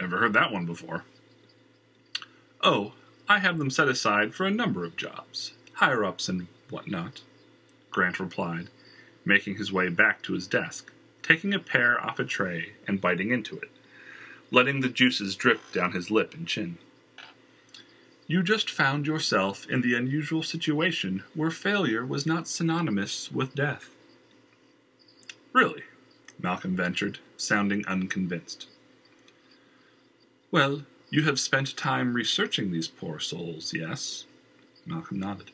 Never 0.00 0.16
heard 0.20 0.32
that 0.32 0.50
one 0.50 0.64
before. 0.64 1.04
Oh, 2.62 2.94
I 3.28 3.40
have 3.40 3.58
them 3.58 3.68
set 3.68 3.88
aside 3.88 4.34
for 4.34 4.46
a 4.46 4.50
number 4.50 4.86
of 4.86 4.96
jobs, 4.96 5.52
higher 5.74 6.02
ups 6.02 6.30
and 6.30 6.46
whatnot, 6.70 7.20
Grant 7.90 8.18
replied, 8.18 8.68
making 9.26 9.56
his 9.56 9.70
way 9.70 9.90
back 9.90 10.22
to 10.22 10.32
his 10.32 10.46
desk, 10.46 10.90
taking 11.22 11.52
a 11.52 11.58
pear 11.58 12.02
off 12.02 12.18
a 12.18 12.24
tray 12.24 12.72
and 12.88 12.98
biting 12.98 13.30
into 13.30 13.58
it, 13.58 13.70
letting 14.50 14.80
the 14.80 14.88
juices 14.88 15.36
drip 15.36 15.60
down 15.72 15.92
his 15.92 16.10
lip 16.10 16.32
and 16.32 16.48
chin. 16.48 16.78
You 18.26 18.42
just 18.42 18.70
found 18.70 19.06
yourself 19.06 19.68
in 19.68 19.82
the 19.82 19.94
unusual 19.94 20.42
situation 20.42 21.22
where 21.34 21.50
failure 21.50 22.06
was 22.06 22.24
not 22.24 22.48
synonymous 22.48 23.30
with 23.30 23.54
death. 23.54 23.90
Really? 25.52 25.82
Malcolm 26.38 26.76
ventured, 26.76 27.18
sounding 27.36 27.84
unconvinced. 27.86 28.66
Well, 30.50 30.84
you 31.10 31.22
have 31.24 31.38
spent 31.38 31.76
time 31.76 32.14
researching 32.14 32.70
these 32.72 32.88
poor 32.88 33.18
souls, 33.18 33.72
yes? 33.74 34.24
Malcolm 34.86 35.20
nodded. 35.20 35.50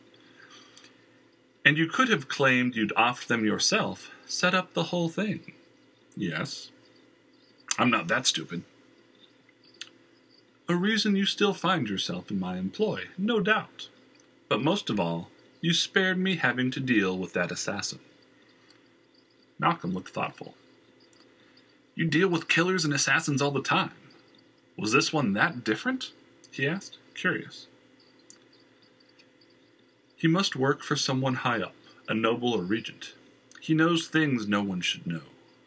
And 1.65 1.77
you 1.77 1.87
could 1.87 2.09
have 2.09 2.29
claimed 2.29 2.77
you'd 2.77 2.95
offed 2.97 3.27
them 3.27 3.45
yourself, 3.45 4.11
set 4.27 4.55
up 4.55 4.73
the 4.73 4.85
whole 4.85 5.09
thing. 5.09 5.53
Yes. 6.17 6.71
I'm 7.79 7.91
not 7.91 8.09
that 8.09 8.27
stupid. 8.27 8.63
A 10.69 10.75
reason 10.75 11.17
you 11.17 11.27
still 11.27 11.55
find 11.55 11.89
yourself 11.89 12.31
in 12.31 12.39
my 12.39 12.59
employ, 12.59 13.05
no 13.17 13.41
doubt. 13.41 13.89
But 14.49 14.63
most 14.63 14.91
of 14.91 15.01
all, 15.01 15.31
you 15.61 15.73
spared 15.73 16.19
me 16.19 16.37
having 16.37 16.71
to 16.73 16.81
deal 16.81 17.17
with 17.17 17.33
that 17.33 17.51
assassin. 17.51 18.01
Malcolm 19.59 19.93
looked 19.93 20.11
thoughtful. 20.11 20.55
You 21.95 22.07
deal 22.07 22.29
with 22.29 22.49
killers 22.49 22.85
and 22.85 22.95
assassins 22.95 23.43
all 23.43 23.51
the 23.51 23.63
time. 23.63 23.93
Was 24.77 24.93
this 24.93 25.13
one 25.13 25.33
that 25.33 25.65
different? 25.65 26.13
he 26.51 26.67
asked, 26.67 26.99
curious. 27.15 27.67
He 30.17 30.29
must 30.29 30.57
work 30.57 30.83
for 30.83 30.97
someone 30.97 31.35
high 31.35 31.61
up, 31.61 31.75
a 32.09 32.15
noble 32.15 32.53
or 32.53 32.63
regent. 32.63 33.15
He 33.61 33.75
knows 33.75 34.07
things 34.07 34.47
no 34.47 34.63
one 34.63 34.81
should 34.81 35.07
know, 35.07 35.23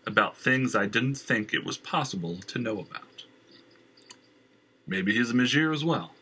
about 0.07 0.37
things 0.37 0.75
I 0.75 0.85
didn't 0.85 1.15
think 1.15 1.53
it 1.53 1.65
was 1.65 1.77
possible 1.77 2.37
to 2.37 2.59
know 2.59 2.79
about. 2.79 3.25
Maybe 4.87 5.13
he's 5.13 5.31
a 5.31 5.33
Majir 5.33 5.73
as 5.73 5.83
well, 5.83 6.13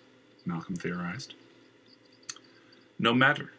Malcolm 0.45 0.75
theorized. 0.75 1.33
No 2.97 3.13
matter. 3.13 3.51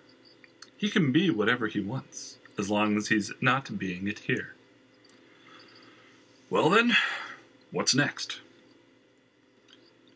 He 0.76 0.90
can 0.90 1.12
be 1.12 1.30
whatever 1.30 1.66
he 1.66 1.80
wants, 1.80 2.38
as 2.60 2.70
long 2.70 2.96
as 2.96 3.08
he's 3.08 3.32
not 3.40 3.76
being 3.78 4.06
it 4.06 4.20
here. 4.20 4.54
Well 6.48 6.70
then, 6.70 6.96
what's 7.72 7.94
next? 7.94 8.40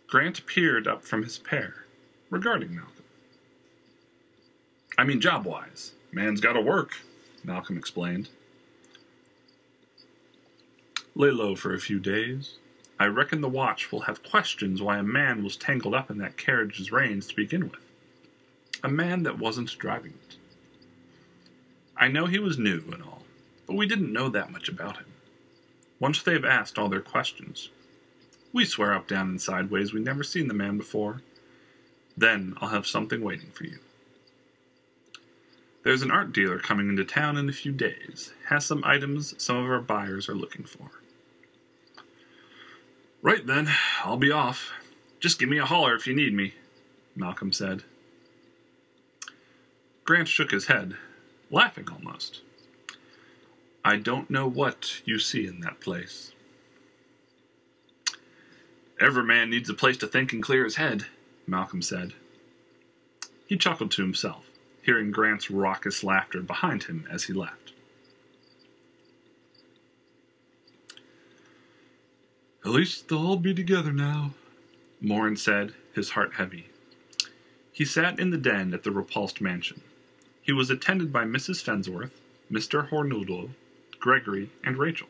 Grant 0.07 0.47
peered 0.47 0.87
up 0.87 1.05
from 1.05 1.25
his 1.25 1.39
pear, 1.39 1.87
regarding 2.31 2.77
Malcolm. 2.77 2.93
I 4.97 5.03
mean, 5.03 5.21
job 5.21 5.45
wise. 5.45 5.93
Man's 6.13 6.41
gotta 6.41 6.61
work, 6.61 6.99
Malcolm 7.43 7.77
explained. 7.77 8.29
Lay 11.17 11.31
low 11.31 11.57
for 11.57 11.75
a 11.75 11.81
few 11.81 11.99
days, 11.99 12.59
I 12.99 13.07
reckon 13.07 13.41
the 13.41 13.49
watch 13.49 13.91
will 13.91 14.03
have 14.03 14.23
questions 14.23 14.81
why 14.81 14.99
a 14.99 15.03
man 15.03 15.43
was 15.43 15.57
tangled 15.57 15.95
up 15.95 16.11
in 16.11 16.19
that 16.19 16.37
carriage's 16.37 16.93
reins 16.93 17.27
to 17.27 17.35
begin 17.35 17.69
with. 17.69 17.81
A 18.85 18.89
man 18.89 19.25
that 19.25 19.39
wasn't 19.39 19.77
driving. 19.79 20.15
I 22.05 22.09
know 22.09 22.27
he 22.27 22.39
was 22.39 22.59
new 22.59 22.85
and 22.93 23.03
all, 23.03 23.23
but 23.67 23.77
we 23.77 23.87
didn't 23.87 24.13
know 24.13 24.29
that 24.29 24.53
much 24.53 24.69
about 24.69 24.99
him. 24.99 25.07
Once 25.99 26.23
they've 26.23 26.45
asked 26.45 26.79
all 26.79 26.91
their 26.91 27.01
questions, 27.01 27.71
we 28.53 28.67
swear 28.67 28.93
up, 28.93 29.09
down, 29.09 29.31
and 29.31 29.41
sideways 29.41 29.95
we 29.95 30.01
never 30.01 30.23
seen 30.23 30.47
the 30.47 30.53
man 30.53 30.77
before. 30.77 31.23
Then 32.15 32.57
I'll 32.61 32.69
have 32.69 32.87
something 32.87 33.23
waiting 33.23 33.53
for 33.53 33.65
you. 33.65 33.79
There's 35.83 36.03
an 36.03 36.11
art 36.11 36.35
dealer 36.35 36.59
coming 36.59 36.91
into 36.91 37.07
town 37.07 37.39
in 37.39 37.49
a 37.49 37.55
few 37.55 37.73
days, 37.73 38.35
has 38.49 38.67
some 38.67 38.85
items 38.85 39.35
some 39.43 39.57
of 39.57 39.65
our 39.65 39.81
buyers 39.81 40.29
are 40.29 40.35
looking 40.35 40.67
for. 40.67 40.91
Right 43.23 43.47
then, 43.47 43.71
I'll 44.05 44.19
be 44.19 44.31
off. 44.31 44.73
Just 45.21 45.39
give 45.39 45.49
me 45.49 45.57
a 45.57 45.65
holler 45.65 45.95
if 45.95 46.07
you 46.07 46.15
need 46.15 46.35
me, 46.35 46.53
Malcolm 47.17 47.51
said. 47.51 47.83
Grant 50.05 50.29
shook 50.29 50.51
his 50.51 50.67
head, 50.67 50.99
laughing 51.55 51.89
almost. 51.89 52.41
I 53.85 53.97
don't 53.97 54.29
know 54.29 54.49
what 54.49 55.03
you 55.05 55.19
see 55.21 55.47
in 55.47 55.61
that 55.61 55.81
place. 55.81 56.33
Every 59.01 59.23
man 59.23 59.51
needs 59.51 59.71
a 59.71 59.75
place 59.75 59.97
to 59.99 60.07
think 60.07 60.33
and 60.33 60.43
clear 60.43 60.65
his 60.65 60.77
head, 60.77 61.07
Malcolm 61.47 61.81
said. 61.81 62.15
He 63.47 63.57
chuckled 63.57 63.93
to 63.93 64.03
himself, 64.03 64.47
hearing 64.83 65.13
Grant's 65.13 65.51
raucous 65.51 66.03
laughter 66.03 66.43
behind 66.43 66.85
him 66.85 67.07
as 67.11 67.25
he 67.25 67.33
left. 67.33 67.73
At 72.65 72.73
least 72.73 73.09
they'll 73.09 73.27
all 73.27 73.37
be 73.37 73.55
together 73.55 73.93
now, 73.93 74.33
Morin 75.01 75.37
said, 75.37 75.75
his 75.95 76.11
heart 76.11 76.35
heavy. 76.35 76.69
He 77.71 77.85
sat 77.85 78.19
in 78.19 78.31
the 78.31 78.39
den 78.39 78.75
at 78.75 78.83
the 78.83 78.91
repulsed 78.91 79.41
mansion. 79.41 79.83
He 80.45 80.53
was 80.53 80.69
attended 80.69 81.11
by 81.11 81.25
Mrs. 81.25 81.65
Fensworth, 81.65 82.21
Mr. 82.53 82.91
Hornudlo, 82.91 83.51
Gregory, 83.99 84.51
and 84.63 84.77
Rachel. 84.77 85.09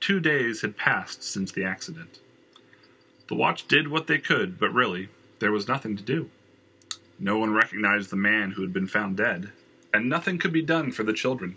Two 0.00 0.20
days 0.20 0.60
had 0.60 0.76
passed 0.76 1.22
since 1.22 1.50
the 1.50 1.64
accident. 1.64 2.18
The 3.28 3.36
watch 3.36 3.66
did 3.66 3.88
what 3.88 4.06
they 4.06 4.18
could, 4.18 4.60
but 4.60 4.74
really, 4.74 5.08
there 5.38 5.50
was 5.50 5.66
nothing 5.66 5.96
to 5.96 6.02
do. 6.02 6.28
No 7.18 7.38
one 7.38 7.54
recognized 7.54 8.10
the 8.10 8.16
man 8.16 8.50
who 8.50 8.60
had 8.60 8.72
been 8.72 8.86
found 8.86 9.16
dead, 9.16 9.50
and 9.94 10.10
nothing 10.10 10.38
could 10.38 10.52
be 10.52 10.60
done 10.60 10.92
for 10.92 11.04
the 11.04 11.14
children. 11.14 11.56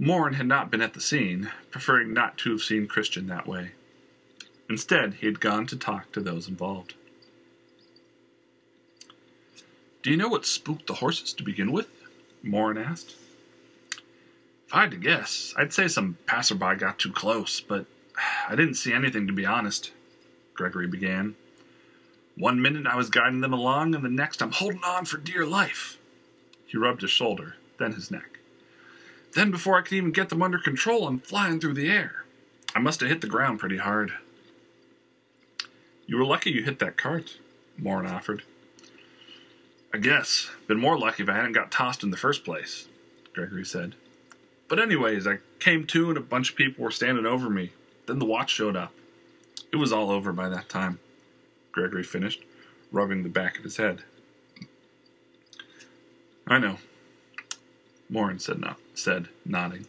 Morin 0.00 0.34
had 0.34 0.48
not 0.48 0.68
been 0.68 0.82
at 0.82 0.94
the 0.94 1.00
scene, 1.00 1.52
preferring 1.70 2.12
not 2.12 2.38
to 2.38 2.50
have 2.50 2.62
seen 2.62 2.88
Khristian 2.88 3.28
that 3.28 3.46
way. 3.46 3.70
Instead, 4.68 5.14
he 5.14 5.26
had 5.26 5.38
gone 5.38 5.66
to 5.68 5.76
talk 5.76 6.10
to 6.10 6.20
those 6.20 6.48
involved. 6.48 6.94
Do 10.02 10.10
you 10.10 10.16
know 10.16 10.28
what 10.28 10.46
spooked 10.46 10.86
the 10.86 10.94
horses 10.94 11.32
to 11.34 11.42
begin 11.42 11.72
with? 11.72 11.88
Morin 12.42 12.78
asked. 12.78 13.14
If 14.66 14.74
I 14.74 14.82
had 14.82 14.92
to 14.92 14.96
guess, 14.96 15.52
I'd 15.58 15.72
say 15.72 15.88
some 15.88 16.16
passerby 16.26 16.76
got 16.76 16.98
too 16.98 17.12
close, 17.12 17.60
but 17.60 17.86
I 18.48 18.56
didn't 18.56 18.74
see 18.74 18.92
anything 18.92 19.26
to 19.26 19.32
be 19.32 19.44
honest, 19.44 19.92
Gregory 20.54 20.86
began. 20.86 21.34
One 22.36 22.62
minute 22.62 22.86
I 22.86 22.96
was 22.96 23.10
guiding 23.10 23.40
them 23.40 23.52
along, 23.52 23.94
and 23.94 24.04
the 24.04 24.08
next 24.08 24.40
I'm 24.40 24.52
holding 24.52 24.82
on 24.84 25.04
for 25.04 25.18
dear 25.18 25.44
life. 25.44 25.98
He 26.66 26.78
rubbed 26.78 27.02
his 27.02 27.10
shoulder, 27.10 27.56
then 27.78 27.92
his 27.92 28.10
neck. 28.10 28.38
Then, 29.32 29.50
before 29.50 29.76
I 29.76 29.82
could 29.82 29.92
even 29.92 30.12
get 30.12 30.28
them 30.28 30.42
under 30.42 30.58
control, 30.58 31.06
I'm 31.06 31.20
flying 31.20 31.60
through 31.60 31.74
the 31.74 31.90
air. 31.90 32.24
I 32.74 32.78
must 32.78 33.00
have 33.00 33.08
hit 33.08 33.20
the 33.20 33.26
ground 33.26 33.58
pretty 33.58 33.76
hard. 33.76 34.12
You 36.06 36.16
were 36.16 36.24
lucky 36.24 36.50
you 36.50 36.62
hit 36.62 36.78
that 36.78 36.96
cart, 36.96 37.38
Morin 37.76 38.06
offered. 38.06 38.42
I 39.92 39.98
guess. 39.98 40.50
Been 40.66 40.78
more 40.78 40.98
lucky 40.98 41.22
if 41.22 41.28
I 41.28 41.34
hadn't 41.34 41.52
got 41.52 41.70
tossed 41.70 42.02
in 42.02 42.10
the 42.10 42.16
first 42.16 42.44
place, 42.44 42.88
Gregory 43.34 43.64
said. 43.64 43.94
But, 44.68 44.78
anyways, 44.78 45.26
I 45.26 45.38
came 45.58 45.86
to 45.88 46.08
and 46.08 46.16
a 46.16 46.20
bunch 46.20 46.50
of 46.50 46.56
people 46.56 46.84
were 46.84 46.90
standing 46.90 47.26
over 47.26 47.50
me. 47.50 47.72
Then 48.06 48.20
the 48.20 48.24
watch 48.24 48.50
showed 48.50 48.76
up. 48.76 48.92
It 49.72 49.76
was 49.76 49.92
all 49.92 50.10
over 50.10 50.32
by 50.32 50.48
that 50.48 50.68
time, 50.68 51.00
Gregory 51.72 52.02
finished, 52.02 52.42
rubbing 52.92 53.22
the 53.22 53.28
back 53.28 53.58
of 53.58 53.64
his 53.64 53.76
head. 53.76 54.02
I 56.46 56.58
know, 56.58 56.78
Morin 58.08 58.40
said, 58.40 58.58
no, 58.60 58.74
said, 58.92 59.28
nodding. 59.44 59.86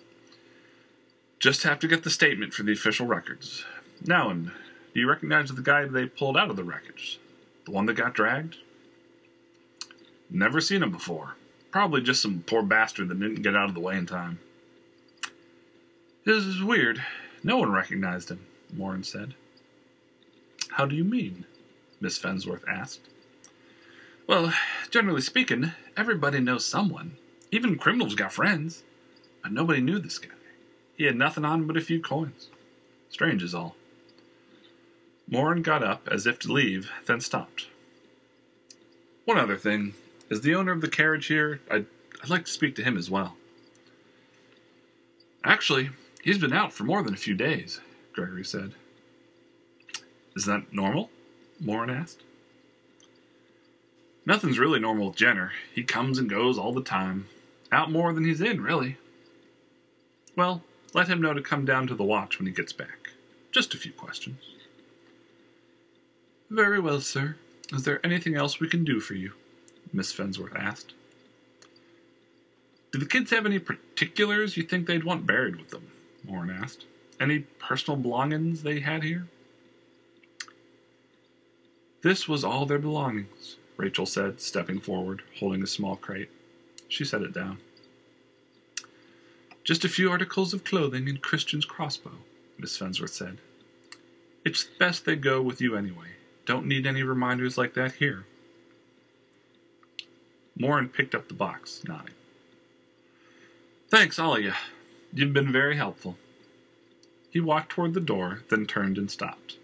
Just 1.39 1.63
have 1.63 1.79
to 1.79 1.87
get 1.87 2.03
the 2.03 2.11
statement 2.11 2.53
for 2.53 2.61
the 2.61 2.73
official 2.73 3.07
records. 3.07 3.65
Now, 4.05 4.29
and 4.29 4.51
do 4.93 4.99
you 4.99 5.09
recognize 5.09 5.49
the 5.49 5.61
guy 5.63 5.85
they 5.85 6.05
pulled 6.05 6.37
out 6.37 6.51
of 6.51 6.55
the 6.55 6.63
wreckage? 6.63 7.19
The 7.65 7.71
one 7.71 7.87
that 7.87 7.95
got 7.95 8.13
dragged? 8.13 8.57
Never 10.31 10.61
seen 10.61 10.81
him 10.81 10.91
before. 10.91 11.35
Probably 11.71 12.01
just 12.01 12.21
some 12.21 12.43
poor 12.45 12.63
bastard 12.63 13.09
that 13.09 13.19
didn't 13.19 13.41
get 13.41 13.55
out 13.55 13.69
of 13.69 13.75
the 13.75 13.81
way 13.81 13.97
in 13.97 14.05
time. 14.05 14.39
This 16.25 16.45
is 16.45 16.63
weird. 16.63 17.03
No 17.43 17.57
one 17.57 17.71
recognized 17.71 18.29
him, 18.29 18.45
Morin 18.73 19.03
said. 19.03 19.35
How 20.69 20.85
do 20.85 20.95
you 20.95 21.03
mean? 21.03 21.45
Miss 21.99 22.17
Fensworth 22.17 22.67
asked. 22.67 23.01
Well, 24.27 24.53
generally 24.89 25.21
speaking, 25.21 25.73
everybody 25.97 26.39
knows 26.39 26.65
someone. 26.65 27.17
Even 27.51 27.77
criminals 27.77 28.15
got 28.15 28.31
friends. 28.31 28.83
But 29.43 29.51
nobody 29.51 29.81
knew 29.81 29.99
this 29.99 30.19
guy. 30.19 30.29
He 30.95 31.05
had 31.05 31.15
nothing 31.15 31.43
on 31.43 31.61
him 31.61 31.67
but 31.67 31.77
a 31.77 31.81
few 31.81 31.99
coins. 31.99 32.49
Strange 33.09 33.43
is 33.43 33.55
all. 33.55 33.75
Morin 35.27 35.61
got 35.61 35.83
up 35.83 36.07
as 36.11 36.27
if 36.27 36.39
to 36.39 36.51
leave, 36.51 36.91
then 37.05 37.21
stopped. 37.21 37.67
One 39.25 39.37
other 39.37 39.57
thing. 39.57 39.93
Is 40.31 40.39
the 40.39 40.55
owner 40.55 40.71
of 40.71 40.79
the 40.79 40.87
carriage 40.87 41.27
here? 41.27 41.59
I'd, 41.69 41.85
I'd 42.23 42.29
like 42.29 42.45
to 42.45 42.51
speak 42.51 42.73
to 42.77 42.83
him 42.83 42.97
as 42.97 43.11
well. 43.11 43.35
Actually, 45.43 45.89
he's 46.23 46.37
been 46.37 46.53
out 46.53 46.71
for 46.71 46.85
more 46.85 47.03
than 47.03 47.13
a 47.13 47.17
few 47.17 47.35
days, 47.35 47.81
Gregory 48.13 48.45
said. 48.45 48.71
Is 50.33 50.45
that 50.45 50.71
normal? 50.71 51.09
Morin 51.59 51.89
asked. 51.89 52.23
Nothing's 54.25 54.57
really 54.57 54.79
normal 54.79 55.07
with 55.07 55.17
Jenner. 55.17 55.51
He 55.75 55.83
comes 55.83 56.17
and 56.17 56.29
goes 56.29 56.57
all 56.57 56.71
the 56.71 56.81
time. 56.81 57.27
Out 57.69 57.91
more 57.91 58.13
than 58.13 58.23
he's 58.23 58.39
in, 58.39 58.61
really. 58.61 58.95
Well, 60.37 60.63
let 60.93 61.09
him 61.09 61.21
know 61.21 61.33
to 61.33 61.41
come 61.41 61.65
down 61.65 61.87
to 61.87 61.95
the 61.95 62.03
watch 62.05 62.39
when 62.39 62.47
he 62.47 62.53
gets 62.53 62.71
back. 62.71 63.09
Just 63.51 63.73
a 63.73 63.77
few 63.77 63.91
questions. 63.91 64.39
Very 66.49 66.79
well, 66.79 67.01
sir. 67.01 67.35
Is 67.73 67.83
there 67.83 68.05
anything 68.05 68.35
else 68.35 68.61
we 68.61 68.69
can 68.69 68.85
do 68.85 69.01
for 69.01 69.15
you? 69.15 69.33
Miss 69.93 70.13
Fensworth 70.13 70.55
asked. 70.55 70.93
Do 72.91 72.99
the 72.99 73.05
kids 73.05 73.31
have 73.31 73.45
any 73.45 73.59
particulars 73.59 74.57
you 74.57 74.63
think 74.63 74.85
they'd 74.85 75.03
want 75.03 75.25
buried 75.25 75.55
with 75.55 75.69
them? 75.69 75.87
Morin 76.25 76.49
asked. 76.49 76.85
Any 77.19 77.39
personal 77.39 77.97
belongings 77.97 78.63
they 78.63 78.79
had 78.79 79.03
here? 79.03 79.27
This 82.01 82.27
was 82.27 82.43
all 82.43 82.65
their 82.65 82.79
belongings, 82.79 83.57
Rachel 83.77 84.05
said, 84.05 84.41
stepping 84.41 84.79
forward, 84.79 85.21
holding 85.39 85.61
a 85.61 85.67
small 85.67 85.95
crate. 85.95 86.29
She 86.87 87.05
set 87.05 87.21
it 87.21 87.33
down. 87.33 87.59
Just 89.63 89.85
a 89.85 89.89
few 89.89 90.09
articles 90.09 90.53
of 90.53 90.63
clothing 90.63 91.07
and 91.07 91.21
Khristian's 91.21 91.65
crossbow, 91.65 92.17
Miss 92.57 92.77
Fensworth 92.77 93.09
said. 93.09 93.37
It's 94.43 94.63
best 94.63 95.05
they 95.05 95.15
go 95.15 95.41
with 95.41 95.61
you 95.61 95.75
anyway. 95.75 96.15
Don't 96.47 96.65
need 96.65 96.87
any 96.87 97.03
reminders 97.03 97.57
like 97.57 97.75
that 97.75 97.93
here. 97.93 98.25
Morin 100.61 100.89
picked 100.89 101.15
up 101.15 101.27
the 101.27 101.33
box, 101.33 101.81
nodding. 101.87 102.13
Thanks, 103.89 104.19
all 104.19 104.35
of 104.35 104.43
you. 104.43 104.53
You've 105.11 105.33
been 105.33 105.51
very 105.51 105.75
helpful. 105.75 106.17
He 107.31 107.39
walked 107.39 107.71
toward 107.71 107.95
the 107.95 107.99
door, 107.99 108.43
then 108.51 108.67
turned 108.67 108.99
and 108.99 109.09
stopped. 109.09 109.57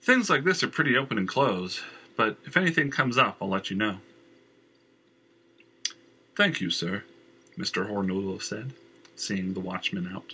Things 0.00 0.30
like 0.30 0.44
this 0.44 0.62
are 0.62 0.68
pretty 0.68 0.96
open 0.96 1.18
and 1.18 1.28
close, 1.28 1.82
but 2.16 2.38
if 2.46 2.56
anything 2.56 2.90
comes 2.90 3.18
up, 3.18 3.36
I'll 3.42 3.50
let 3.50 3.68
you 3.68 3.76
know. 3.76 3.98
Thank 6.34 6.62
you, 6.62 6.70
sir, 6.70 7.04
Mr. 7.58 7.90
Hornudlo 7.90 8.40
said, 8.40 8.72
seeing 9.16 9.52
the 9.52 9.60
watchman 9.60 10.10
out. 10.10 10.32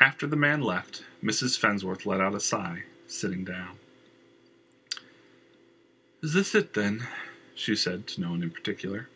After 0.00 0.28
the 0.28 0.36
man 0.36 0.60
left, 0.60 1.02
Mrs. 1.24 1.58
Fensworth 1.58 2.06
let 2.06 2.20
out 2.20 2.36
a 2.36 2.40
sigh, 2.40 2.84
sitting 3.08 3.44
down. 3.44 3.78
Is 6.24 6.32
this 6.32 6.54
it, 6.54 6.72
then? 6.72 7.06
she 7.54 7.76
said 7.76 8.06
to 8.06 8.20
no 8.22 8.30
one 8.30 8.42
in 8.42 8.48
particular. 8.48 9.10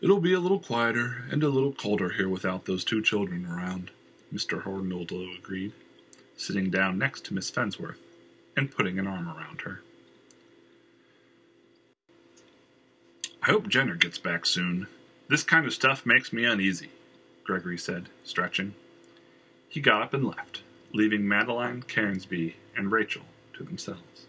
It'll 0.00 0.20
be 0.20 0.32
a 0.32 0.38
little 0.38 0.60
quieter 0.60 1.24
and 1.28 1.42
a 1.42 1.48
little 1.48 1.72
colder 1.72 2.10
here 2.10 2.28
without 2.28 2.66
those 2.66 2.84
two 2.84 3.02
children 3.02 3.44
around, 3.44 3.90
Mr. 4.32 4.62
Hornudlo 4.62 5.36
agreed, 5.36 5.72
sitting 6.36 6.70
down 6.70 6.98
next 6.98 7.24
to 7.24 7.34
Miss 7.34 7.50
Fensworth 7.50 7.98
and 8.56 8.70
putting 8.70 8.96
an 9.00 9.08
arm 9.08 9.26
around 9.26 9.62
her. 9.62 9.82
I 13.42 13.46
hope 13.46 13.66
Jenner 13.66 13.96
gets 13.96 14.18
back 14.18 14.46
soon. 14.46 14.86
This 15.26 15.42
kind 15.42 15.66
of 15.66 15.74
stuff 15.74 16.06
makes 16.06 16.32
me 16.32 16.44
uneasy, 16.44 16.90
Gregory 17.42 17.76
said, 17.76 18.08
stretching. 18.22 18.74
He 19.68 19.80
got 19.80 20.02
up 20.02 20.14
and 20.14 20.24
left, 20.24 20.62
leaving 20.92 21.26
Madeline, 21.26 21.82
Cairnsby, 21.82 22.54
and 22.76 22.92
Rachel 22.92 23.24
to 23.54 23.64
themselves. 23.64 24.26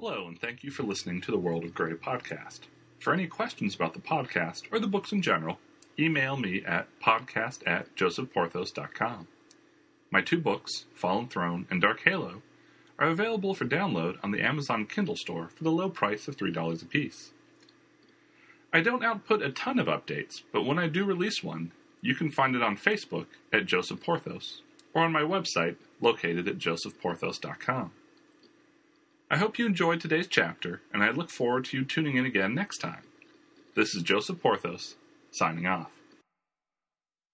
Hello, 0.00 0.28
and 0.28 0.40
thank 0.40 0.62
you 0.62 0.70
for 0.70 0.84
listening 0.84 1.20
to 1.22 1.32
the 1.32 1.38
World 1.38 1.64
of 1.64 1.74
Grey 1.74 1.94
podcast. 1.94 2.60
For 3.00 3.12
any 3.12 3.26
questions 3.26 3.74
about 3.74 3.94
the 3.94 4.00
podcast 4.00 4.62
or 4.70 4.78
the 4.78 4.86
books 4.86 5.10
in 5.10 5.22
general, 5.22 5.58
email 5.98 6.36
me 6.36 6.62
at 6.64 6.86
podcast 7.00 7.66
at 7.66 7.96
josephporthos.com. 7.96 9.26
My 10.12 10.20
two 10.20 10.38
books, 10.38 10.84
Fallen 10.94 11.26
Throne 11.26 11.66
and 11.68 11.82
Dark 11.82 12.02
Halo, 12.04 12.42
are 12.96 13.08
available 13.08 13.54
for 13.54 13.64
download 13.64 14.18
on 14.22 14.30
the 14.30 14.40
Amazon 14.40 14.86
Kindle 14.86 15.16
store 15.16 15.48
for 15.48 15.64
the 15.64 15.72
low 15.72 15.90
price 15.90 16.28
of 16.28 16.36
$3 16.36 16.80
apiece. 16.80 17.32
I 18.72 18.82
don't 18.82 19.04
output 19.04 19.42
a 19.42 19.50
ton 19.50 19.80
of 19.80 19.88
updates, 19.88 20.42
but 20.52 20.62
when 20.62 20.78
I 20.78 20.86
do 20.86 21.04
release 21.04 21.42
one, 21.42 21.72
you 22.02 22.14
can 22.14 22.30
find 22.30 22.54
it 22.54 22.62
on 22.62 22.76
Facebook 22.76 23.26
at 23.52 23.66
Joseph 23.66 24.00
Porthos 24.04 24.62
or 24.94 25.02
on 25.02 25.10
my 25.10 25.22
website 25.22 25.74
located 26.00 26.46
at 26.46 26.58
josephporthos.com. 26.58 27.90
I 29.30 29.36
hope 29.36 29.58
you 29.58 29.66
enjoyed 29.66 30.00
today's 30.00 30.26
chapter, 30.26 30.80
and 30.90 31.02
I 31.02 31.10
look 31.10 31.28
forward 31.28 31.66
to 31.66 31.76
you 31.76 31.84
tuning 31.84 32.16
in 32.16 32.24
again 32.24 32.54
next 32.54 32.78
time. 32.78 33.02
This 33.74 33.94
is 33.94 34.02
Joseph 34.02 34.40
Porthos, 34.40 34.94
signing 35.30 35.66
off. 35.66 35.97